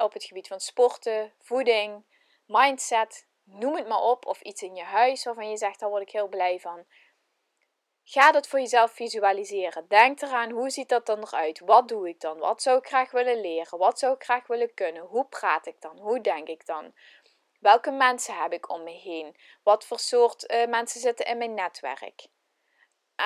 op 0.00 0.12
het 0.12 0.24
gebied 0.24 0.46
van 0.46 0.60
sporten, 0.60 1.32
voeding, 1.38 2.04
mindset, 2.46 3.26
noem 3.44 3.76
het 3.76 3.88
maar 3.88 4.02
op, 4.02 4.26
of 4.26 4.40
iets 4.40 4.62
in 4.62 4.74
je 4.74 4.82
huis 4.82 5.24
waarvan 5.24 5.50
je 5.50 5.56
zegt, 5.56 5.80
daar 5.80 5.88
word 5.88 6.02
ik 6.02 6.10
heel 6.10 6.28
blij 6.28 6.60
van. 6.60 6.84
Ga 8.04 8.32
dat 8.32 8.48
voor 8.48 8.58
jezelf 8.58 8.92
visualiseren. 8.92 9.88
Denk 9.88 10.20
eraan, 10.20 10.50
hoe 10.50 10.70
ziet 10.70 10.88
dat 10.88 11.06
dan 11.06 11.18
eruit? 11.18 11.60
Wat 11.60 11.88
doe 11.88 12.08
ik 12.08 12.20
dan? 12.20 12.38
Wat 12.38 12.62
zou 12.62 12.78
ik 12.78 12.86
graag 12.86 13.10
willen 13.10 13.40
leren? 13.40 13.78
Wat 13.78 13.98
zou 13.98 14.14
ik 14.14 14.22
graag 14.22 14.46
willen 14.46 14.74
kunnen? 14.74 15.02
Hoe 15.02 15.26
praat 15.26 15.66
ik 15.66 15.80
dan? 15.80 15.98
Hoe 15.98 16.20
denk 16.20 16.48
ik 16.48 16.66
dan? 16.66 16.94
Welke 17.60 17.90
mensen 17.90 18.34
heb 18.34 18.52
ik 18.52 18.70
om 18.70 18.82
me 18.82 18.90
heen? 18.90 19.36
Wat 19.62 19.86
voor 19.86 19.98
soort 19.98 20.52
uh, 20.52 20.66
mensen 20.66 21.00
zitten 21.00 21.26
in 21.26 21.38
mijn 21.38 21.54
netwerk? 21.54 22.26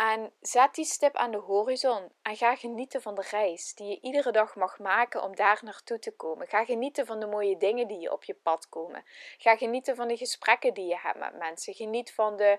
En 0.00 0.32
zet 0.40 0.74
die 0.74 0.84
stip 0.84 1.16
aan 1.16 1.30
de 1.30 1.38
horizon 1.38 2.12
en 2.22 2.36
ga 2.36 2.56
genieten 2.56 3.02
van 3.02 3.14
de 3.14 3.26
reis 3.30 3.74
die 3.74 3.86
je 3.86 4.00
iedere 4.00 4.32
dag 4.32 4.56
mag 4.56 4.78
maken 4.78 5.22
om 5.22 5.36
daar 5.36 5.60
naartoe 5.62 5.98
te 5.98 6.10
komen. 6.10 6.46
Ga 6.46 6.64
genieten 6.64 7.06
van 7.06 7.20
de 7.20 7.26
mooie 7.26 7.56
dingen 7.56 7.88
die 7.88 7.98
je 7.98 8.12
op 8.12 8.24
je 8.24 8.34
pad 8.34 8.68
komen. 8.68 9.04
Ga 9.38 9.56
genieten 9.56 9.96
van 9.96 10.08
de 10.08 10.16
gesprekken 10.16 10.74
die 10.74 10.86
je 10.86 10.98
hebt 10.98 11.18
met 11.18 11.38
mensen. 11.38 11.74
Geniet 11.74 12.12
van 12.12 12.36
de, 12.36 12.58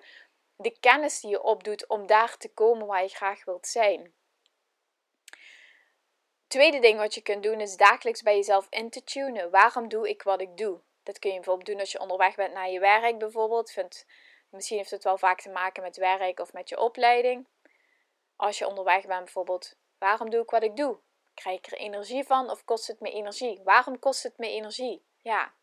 de 0.56 0.80
kennis 0.80 1.20
die 1.20 1.30
je 1.30 1.44
opdoet 1.44 1.88
om 1.88 2.08
daar 2.08 2.38
te 2.38 2.54
komen 2.54 2.88
waar 2.88 3.02
je 3.02 3.10
graag 3.10 3.46
wilt 3.46 3.68
zijn. 3.68 4.14
Tweede 6.48 6.80
ding 6.80 6.98
wat 7.00 7.14
je 7.14 7.22
kunt 7.22 7.44
doen 7.44 7.62
is 7.62 7.76
dagelijks 7.76 8.22
bij 8.22 8.36
jezelf 8.36 8.68
in 8.70 8.90
te 8.90 9.04
tunen. 9.04 9.50
Waarom 9.50 9.88
doe 9.88 10.10
ik 10.10 10.24
wat 10.24 10.42
ik 10.42 10.58
doe? 10.58 10.80
Dat 11.04 11.20
kun 11.20 11.30
je 11.30 11.36
bijvoorbeeld 11.36 11.68
doen 11.68 11.80
als 11.80 11.92
je 11.92 12.00
onderweg 12.00 12.36
bent 12.36 12.54
naar 12.54 12.70
je 12.70 12.80
werk 12.80 13.18
bijvoorbeeld. 13.18 13.74
Misschien 14.50 14.78
heeft 14.78 14.92
het 14.92 15.04
wel 15.04 15.18
vaak 15.18 15.42
te 15.42 15.50
maken 15.50 15.84
met 15.84 15.98
werk 15.98 16.40
of 16.40 16.54
met 16.54 16.70
je 16.70 16.80
opleiding. 16.80 17.48
Als 18.36 18.58
je 18.58 18.68
onderweg 18.68 19.06
bent 19.06 19.24
bijvoorbeeld, 19.24 19.78
waarom 19.98 20.30
doe 20.30 20.42
ik 20.42 20.50
wat 20.50 20.64
ik 20.64 20.76
doe? 20.76 21.00
Krijg 21.34 21.58
ik 21.58 21.66
er 21.66 21.78
energie 21.78 22.24
van 22.24 22.50
of 22.50 22.64
kost 22.64 22.88
het 22.88 23.00
me 23.00 23.12
energie? 23.12 23.62
Waarom 23.64 24.00
kost 24.00 24.24
het 24.24 24.38
me 24.38 24.50
energie? 24.50 25.06
Ja, 25.22 25.54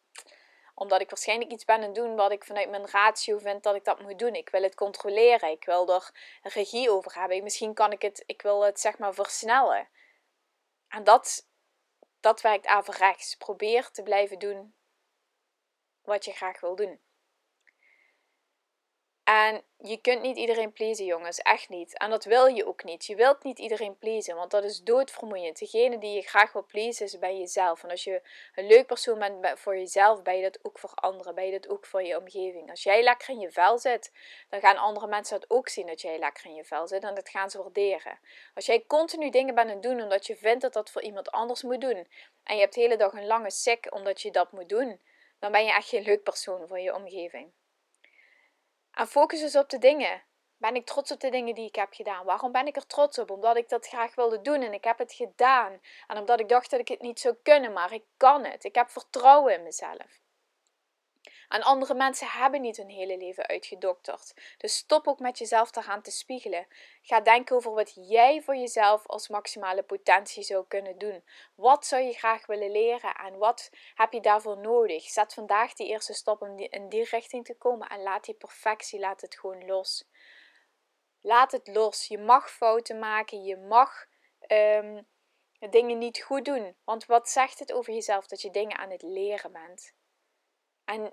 omdat 0.75 1.01
ik 1.01 1.11
waarschijnlijk 1.11 1.51
iets 1.51 1.65
ben 1.65 1.83
aan 1.83 1.93
doen 1.93 2.17
wat 2.17 2.33
ik 2.33 2.45
vanuit 2.45 2.71
mijn 2.71 2.89
ratio 2.89 3.39
vind 3.39 3.63
dat 3.63 3.75
ik 3.75 3.85
dat 3.85 4.01
moet 4.01 4.19
doen. 4.19 4.35
Ik 4.35 4.49
wil 4.49 4.63
het 4.63 4.75
controleren. 4.75 5.51
Ik 5.51 5.65
wil 5.65 5.95
er 5.95 6.11
regie 6.43 6.91
over 6.91 7.15
hebben. 7.15 7.43
Misschien 7.43 7.75
kan 7.75 7.93
ik 7.93 8.03
het, 8.03 8.23
ik 8.27 8.43
wil 8.43 8.65
het 8.65 8.81
zeg 8.81 8.99
maar 8.99 9.15
versnellen. 9.15 9.89
En 10.89 11.05
dat, 11.05 11.49
dat 12.21 12.41
werkt 12.41 12.67
averechts. 12.67 13.37
Probeer 13.37 13.91
te 13.91 14.03
blijven 14.03 14.39
doen 14.39 14.75
wat 16.03 16.25
je 16.25 16.33
graag 16.33 16.61
wil 16.61 16.77
doen. 16.77 17.01
En 19.33 19.63
je 19.79 19.97
kunt 19.97 20.23
niet 20.23 20.37
iedereen 20.37 20.73
pleasen, 20.73 21.05
jongens. 21.05 21.39
Echt 21.39 21.69
niet. 21.69 21.99
En 21.99 22.11
dat 22.11 22.25
wil 22.25 22.47
je 22.47 22.67
ook 22.67 22.85
niet. 22.85 23.07
Je 23.07 23.17
wilt 23.17 23.43
niet 23.43 23.59
iedereen 23.59 23.99
pleasen, 23.99 24.37
want 24.37 24.51
dat 24.51 24.65
is 24.65 24.83
doodvermoeiend. 24.83 25.59
Degene 25.59 25.99
die 25.99 26.15
je 26.15 26.23
graag 26.23 26.53
wil 26.53 26.65
pleasen 26.67 27.07
is 27.07 27.19
bij 27.19 27.39
jezelf. 27.39 27.83
En 27.83 27.91
als 27.91 28.05
je 28.05 28.23
een 28.55 28.67
leuk 28.67 28.87
persoon 28.87 29.19
bent 29.41 29.59
voor 29.59 29.77
jezelf, 29.77 30.23
ben 30.23 30.37
je 30.37 30.43
dat 30.43 30.59
ook 30.63 30.79
voor 30.79 30.91
anderen. 30.95 31.35
Ben 31.35 31.45
je 31.45 31.51
dat 31.61 31.69
ook 31.69 31.87
voor 31.87 32.03
je 32.03 32.19
omgeving. 32.19 32.71
Als 32.71 32.83
jij 32.83 33.03
lekker 33.03 33.29
in 33.29 33.41
je 33.41 33.51
vel 33.51 33.79
zit, 33.79 34.13
dan 34.49 34.61
gaan 34.61 34.77
andere 34.77 35.07
mensen 35.07 35.41
dat 35.41 35.51
ook 35.51 35.69
zien 35.69 35.87
dat 35.87 36.01
jij 36.01 36.19
lekker 36.19 36.45
in 36.45 36.55
je 36.55 36.65
vel 36.65 36.89
zit. 36.89 37.05
En 37.05 37.15
dat 37.15 37.29
gaan 37.29 37.51
ze 37.51 37.59
waarderen. 37.59 38.19
Als 38.55 38.67
jij 38.67 38.85
continu 38.87 39.31
dingen 39.31 39.55
bent 39.55 39.69
aan 39.69 39.75
het 39.75 39.83
doen 39.83 40.03
omdat 40.03 40.27
je 40.27 40.37
vindt 40.37 40.63
dat 40.63 40.73
dat 40.73 40.91
voor 40.91 41.03
iemand 41.03 41.31
anders 41.31 41.63
moet 41.63 41.81
doen. 41.81 42.07
En 42.45 42.55
je 42.55 42.61
hebt 42.61 42.75
de 42.75 42.81
hele 42.81 42.97
dag 42.97 43.13
een 43.13 43.27
lange 43.27 43.51
sik 43.51 43.95
omdat 43.95 44.21
je 44.21 44.31
dat 44.31 44.53
moet 44.53 44.69
doen. 44.69 45.01
Dan 45.39 45.53
ben 45.53 45.65
je 45.65 45.73
echt 45.73 45.89
geen 45.89 46.03
leuk 46.03 46.23
persoon 46.23 46.69
voor 46.69 46.81
je 46.81 46.95
omgeving. 46.95 47.53
En 48.93 49.07
focus 49.07 49.41
dus 49.41 49.57
op 49.57 49.71
de 49.71 49.79
dingen 49.79 50.23
ben 50.57 50.75
ik 50.75 50.87
trots 50.87 51.13
op 51.13 51.21
de 51.21 51.31
dingen 51.31 51.55
die 51.55 51.67
ik 51.67 51.75
heb 51.75 51.93
gedaan? 51.93 52.25
Waarom 52.25 52.53
ben 52.53 52.67
ik 52.67 52.77
er 52.77 52.87
trots 52.87 53.19
op? 53.19 53.31
Omdat 53.31 53.57
ik 53.57 53.69
dat 53.69 53.87
graag 53.87 54.15
wilde 54.15 54.41
doen 54.41 54.63
en 54.63 54.73
ik 54.73 54.85
heb 54.85 54.99
het 54.99 55.13
gedaan. 55.13 55.81
En 56.07 56.19
omdat 56.19 56.41
ik 56.41 56.49
dacht 56.49 56.71
dat 56.71 56.81
ik 56.81 56.89
het 56.89 57.01
niet 57.01 57.21
zou 57.21 57.37
kunnen, 57.43 57.73
maar 57.73 57.93
ik 57.93 58.05
kan 58.17 58.45
het. 58.45 58.65
Ik 58.65 58.75
heb 58.75 58.91
vertrouwen 58.91 59.55
in 59.55 59.63
mezelf. 59.63 60.22
En 61.53 61.63
andere 61.63 61.95
mensen 61.95 62.27
hebben 62.27 62.61
niet 62.61 62.77
hun 62.77 62.89
hele 62.89 63.17
leven 63.17 63.47
uitgedokterd. 63.47 64.35
Dus 64.59 64.77
stop 64.77 65.07
ook 65.07 65.19
met 65.19 65.39
jezelf 65.39 65.71
gaan 65.73 66.03
te 66.03 66.11
spiegelen. 66.11 66.67
Ga 67.03 67.21
denken 67.21 67.57
over 67.57 67.73
wat 67.73 67.93
jij 67.95 68.43
voor 68.43 68.57
jezelf 68.57 69.07
als 69.07 69.29
maximale 69.29 69.83
potentie 69.83 70.43
zou 70.43 70.65
kunnen 70.69 70.99
doen. 70.99 71.25
Wat 71.55 71.87
zou 71.87 72.03
je 72.03 72.13
graag 72.13 72.47
willen 72.47 72.71
leren 72.71 73.15
en 73.15 73.39
wat 73.39 73.71
heb 73.95 74.13
je 74.13 74.21
daarvoor 74.21 74.59
nodig? 74.59 75.03
Zet 75.03 75.35
vandaag 75.35 75.73
die 75.73 75.89
eerste 75.89 76.15
stap 76.15 76.43
om 76.43 76.59
in 76.59 76.89
die 76.89 77.05
richting 77.05 77.45
te 77.45 77.55
komen 77.55 77.89
en 77.89 78.03
laat 78.03 78.25
die 78.25 78.35
perfectie, 78.35 79.01
laat 79.01 79.21
het 79.21 79.39
gewoon 79.39 79.67
los. 79.67 80.09
Laat 81.21 81.53
het 81.53 81.67
los. 81.67 82.07
Je 82.07 82.19
mag 82.19 82.51
fouten 82.51 82.99
maken, 82.99 83.45
je 83.45 83.57
mag 83.57 84.07
um, 84.49 85.07
dingen 85.71 85.99
niet 85.99 86.23
goed 86.23 86.45
doen. 86.45 86.77
Want 86.85 87.07
wat 87.07 87.29
zegt 87.29 87.59
het 87.59 87.73
over 87.73 87.93
jezelf 87.93 88.27
dat 88.27 88.41
je 88.41 88.51
dingen 88.51 88.79
aan 88.79 88.91
het 88.91 89.03
leren 89.03 89.53
bent? 89.53 89.95
En 90.85 91.13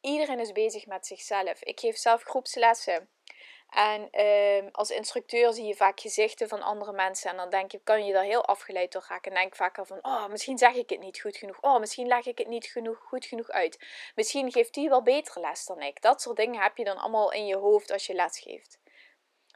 Iedereen 0.00 0.40
is 0.40 0.52
bezig 0.52 0.86
met 0.86 1.06
zichzelf. 1.06 1.62
Ik 1.62 1.80
geef 1.80 1.96
zelf 1.96 2.22
groepslessen. 2.22 3.08
En 3.70 4.10
ehm, 4.10 4.68
als 4.72 4.90
instructeur 4.90 5.52
zie 5.52 5.64
je 5.64 5.74
vaak 5.74 6.00
gezichten 6.00 6.48
van 6.48 6.62
andere 6.62 6.92
mensen. 6.92 7.30
En 7.30 7.36
dan 7.36 7.50
denk 7.50 7.72
je, 7.72 7.80
kan 7.82 8.04
je 8.04 8.12
daar 8.12 8.24
heel 8.24 8.44
afgeleid 8.44 8.92
door 8.92 9.04
raken. 9.08 9.32
En 9.32 9.36
denk 9.36 9.56
vaak 9.56 9.78
van, 9.82 9.98
oh, 10.02 10.26
misschien 10.26 10.58
zeg 10.58 10.74
ik 10.74 10.90
het 10.90 11.00
niet 11.00 11.20
goed 11.20 11.36
genoeg. 11.36 11.60
Oh, 11.60 11.78
misschien 11.78 12.06
leg 12.06 12.26
ik 12.26 12.38
het 12.38 12.48
niet 12.48 12.66
genoeg, 12.66 12.98
goed 12.98 13.24
genoeg 13.24 13.48
uit. 13.48 13.86
Misschien 14.14 14.52
geeft 14.52 14.74
die 14.74 14.88
wel 14.88 15.02
betere 15.02 15.40
les 15.40 15.64
dan 15.64 15.80
ik. 15.82 16.02
Dat 16.02 16.22
soort 16.22 16.36
dingen 16.36 16.62
heb 16.62 16.76
je 16.76 16.84
dan 16.84 16.98
allemaal 16.98 17.32
in 17.32 17.46
je 17.46 17.56
hoofd 17.56 17.92
als 17.92 18.06
je 18.06 18.14
les 18.14 18.38
geeft. 18.38 18.78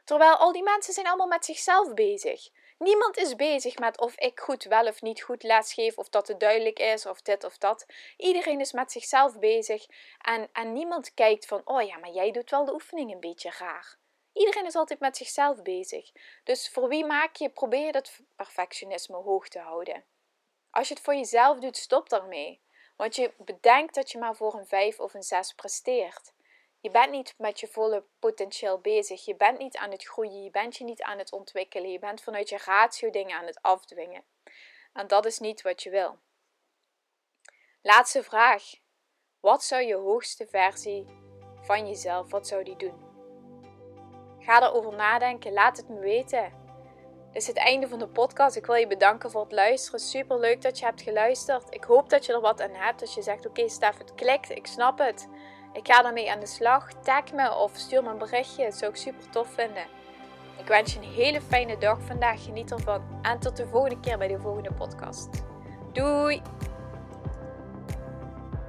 Terwijl 0.03 0.35
al 0.35 0.51
die 0.51 0.63
mensen 0.63 0.93
zijn 0.93 1.07
allemaal 1.07 1.27
met 1.27 1.45
zichzelf 1.45 1.93
bezig. 1.93 2.49
Niemand 2.77 3.17
is 3.17 3.35
bezig 3.35 3.77
met 3.77 3.99
of 3.99 4.15
ik 4.15 4.39
goed 4.39 4.63
wel 4.63 4.87
of 4.87 5.01
niet 5.01 5.21
goed 5.21 5.43
lesgeef, 5.43 5.97
of 5.97 6.09
dat 6.09 6.27
het 6.27 6.39
duidelijk 6.39 6.79
is, 6.79 7.05
of 7.05 7.21
dit 7.21 7.43
of 7.43 7.57
dat. 7.57 7.85
Iedereen 8.17 8.59
is 8.59 8.71
met 8.71 8.91
zichzelf 8.91 9.39
bezig 9.39 9.85
en, 10.21 10.49
en 10.53 10.73
niemand 10.73 11.13
kijkt 11.13 11.45
van, 11.45 11.61
oh 11.65 11.81
ja, 11.81 11.97
maar 11.97 12.09
jij 12.09 12.31
doet 12.31 12.49
wel 12.49 12.65
de 12.65 12.73
oefening 12.73 13.11
een 13.11 13.19
beetje 13.19 13.51
raar. 13.57 13.97
Iedereen 14.33 14.65
is 14.65 14.75
altijd 14.75 14.99
met 14.99 15.17
zichzelf 15.17 15.61
bezig. 15.61 16.11
Dus 16.43 16.69
voor 16.69 16.87
wie 16.87 17.05
maak 17.05 17.35
je, 17.35 17.49
probeer 17.49 17.91
dat 17.91 18.19
perfectionisme 18.35 19.15
hoog 19.15 19.47
te 19.47 19.59
houden. 19.59 20.03
Als 20.69 20.87
je 20.87 20.93
het 20.93 21.03
voor 21.03 21.15
jezelf 21.15 21.59
doet, 21.59 21.77
stop 21.77 22.09
daarmee. 22.09 22.61
Want 22.95 23.15
je 23.15 23.33
bedenkt 23.37 23.95
dat 23.95 24.11
je 24.11 24.17
maar 24.17 24.35
voor 24.35 24.53
een 24.53 24.67
5 24.67 24.99
of 24.99 25.13
een 25.13 25.23
6 25.23 25.53
presteert. 25.53 26.33
Je 26.85 26.91
bent 26.91 27.11
niet 27.11 27.33
met 27.37 27.59
je 27.59 27.67
volle 27.67 28.03
potentieel 28.19 28.79
bezig. 28.79 29.25
Je 29.25 29.35
bent 29.35 29.57
niet 29.57 29.77
aan 29.77 29.91
het 29.91 30.03
groeien. 30.03 30.43
Je 30.43 30.49
bent 30.49 30.75
je 30.75 30.83
niet 30.83 31.01
aan 31.01 31.17
het 31.17 31.31
ontwikkelen. 31.31 31.91
Je 31.91 31.99
bent 31.99 32.21
vanuit 32.21 32.49
je 32.49 32.57
ratio 32.65 33.09
dingen 33.09 33.37
aan 33.37 33.45
het 33.45 33.61
afdwingen. 33.61 34.23
En 34.93 35.07
dat 35.07 35.25
is 35.25 35.39
niet 35.39 35.61
wat 35.61 35.83
je 35.83 35.89
wil. 35.89 36.19
Laatste 37.81 38.23
vraag. 38.23 38.63
Wat 39.39 39.63
zou 39.63 39.81
je 39.81 39.95
hoogste 39.95 40.47
versie 40.47 41.05
van 41.61 41.87
jezelf, 41.87 42.31
wat 42.31 42.47
zou 42.47 42.63
die 42.63 42.75
doen? 42.75 43.03
Ga 44.39 44.61
erover 44.61 44.93
nadenken. 44.93 45.53
Laat 45.53 45.77
het 45.77 45.89
me 45.89 45.99
weten. 45.99 46.53
Dit 47.31 47.41
is 47.41 47.47
het 47.47 47.57
einde 47.57 47.87
van 47.87 47.99
de 47.99 48.07
podcast. 48.07 48.55
Ik 48.55 48.65
wil 48.65 48.75
je 48.75 48.87
bedanken 48.87 49.31
voor 49.31 49.43
het 49.43 49.51
luisteren. 49.51 49.99
Super 49.99 50.39
leuk 50.39 50.61
dat 50.61 50.79
je 50.79 50.85
hebt 50.85 51.01
geluisterd. 51.01 51.73
Ik 51.73 51.83
hoop 51.83 52.09
dat 52.09 52.25
je 52.25 52.33
er 52.33 52.41
wat 52.41 52.61
aan 52.61 52.73
hebt. 52.73 52.99
Dat 52.99 53.13
je 53.13 53.21
zegt: 53.21 53.39
Oké, 53.39 53.47
okay, 53.47 53.67
Stef, 53.67 53.97
het 53.97 54.15
klikt. 54.15 54.49
Ik 54.49 54.67
snap 54.67 54.97
het. 54.97 55.27
Ik 55.75 55.87
ga 55.87 56.05
ermee 56.05 56.31
aan 56.31 56.39
de 56.39 56.45
slag. 56.45 56.93
Tag 57.03 57.33
me 57.33 57.55
of 57.55 57.75
stuur 57.75 58.03
me 58.03 58.09
een 58.09 58.17
berichtje. 58.17 58.63
Dat 58.63 58.73
zou 58.73 58.91
ik 58.91 58.97
super 58.97 59.29
tof 59.29 59.47
vinden. 59.53 59.83
Ik 60.57 60.67
wens 60.67 60.93
je 60.93 60.99
een 60.99 61.13
hele 61.13 61.41
fijne 61.41 61.77
dag 61.77 62.01
vandaag. 62.01 62.43
Geniet 62.43 62.71
ervan. 62.71 63.03
En 63.21 63.39
tot 63.39 63.57
de 63.57 63.67
volgende 63.67 63.99
keer 63.99 64.17
bij 64.17 64.27
de 64.27 64.39
volgende 64.39 64.73
podcast. 64.73 65.29
Doei! 65.93 66.41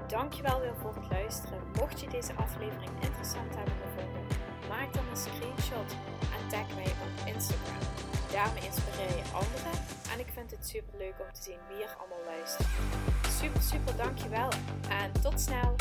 Dankjewel 0.06 0.60
weer 0.60 0.76
voor 0.76 0.94
het 0.94 1.10
luisteren. 1.10 1.58
Mocht 1.78 2.00
je 2.00 2.08
deze 2.08 2.34
aflevering 2.34 2.90
interessant 3.00 3.54
hebben 3.56 3.74
gevonden, 3.82 4.26
maak 4.68 4.92
dan 4.92 5.04
een 5.10 5.16
screenshot 5.16 5.90
en 6.20 6.48
tag 6.48 6.74
mij 6.74 6.84
op 6.84 7.26
Instagram. 7.34 7.82
Daarmee 8.32 8.64
inspireer 8.64 9.16
je 9.16 9.32
anderen 9.32 9.78
en 10.12 10.18
ik 10.18 10.28
vind 10.34 10.50
het 10.50 10.68
super 10.68 10.98
leuk 10.98 11.14
om 11.18 11.32
te 11.32 11.42
zien 11.42 11.58
wie 11.68 11.84
er 11.84 11.96
allemaal 11.98 12.24
luistert. 12.36 12.68
Super, 13.28 13.62
super 13.62 13.96
dankjewel 13.96 14.50
en 14.88 15.12
tot 15.22 15.40
snel! 15.40 15.74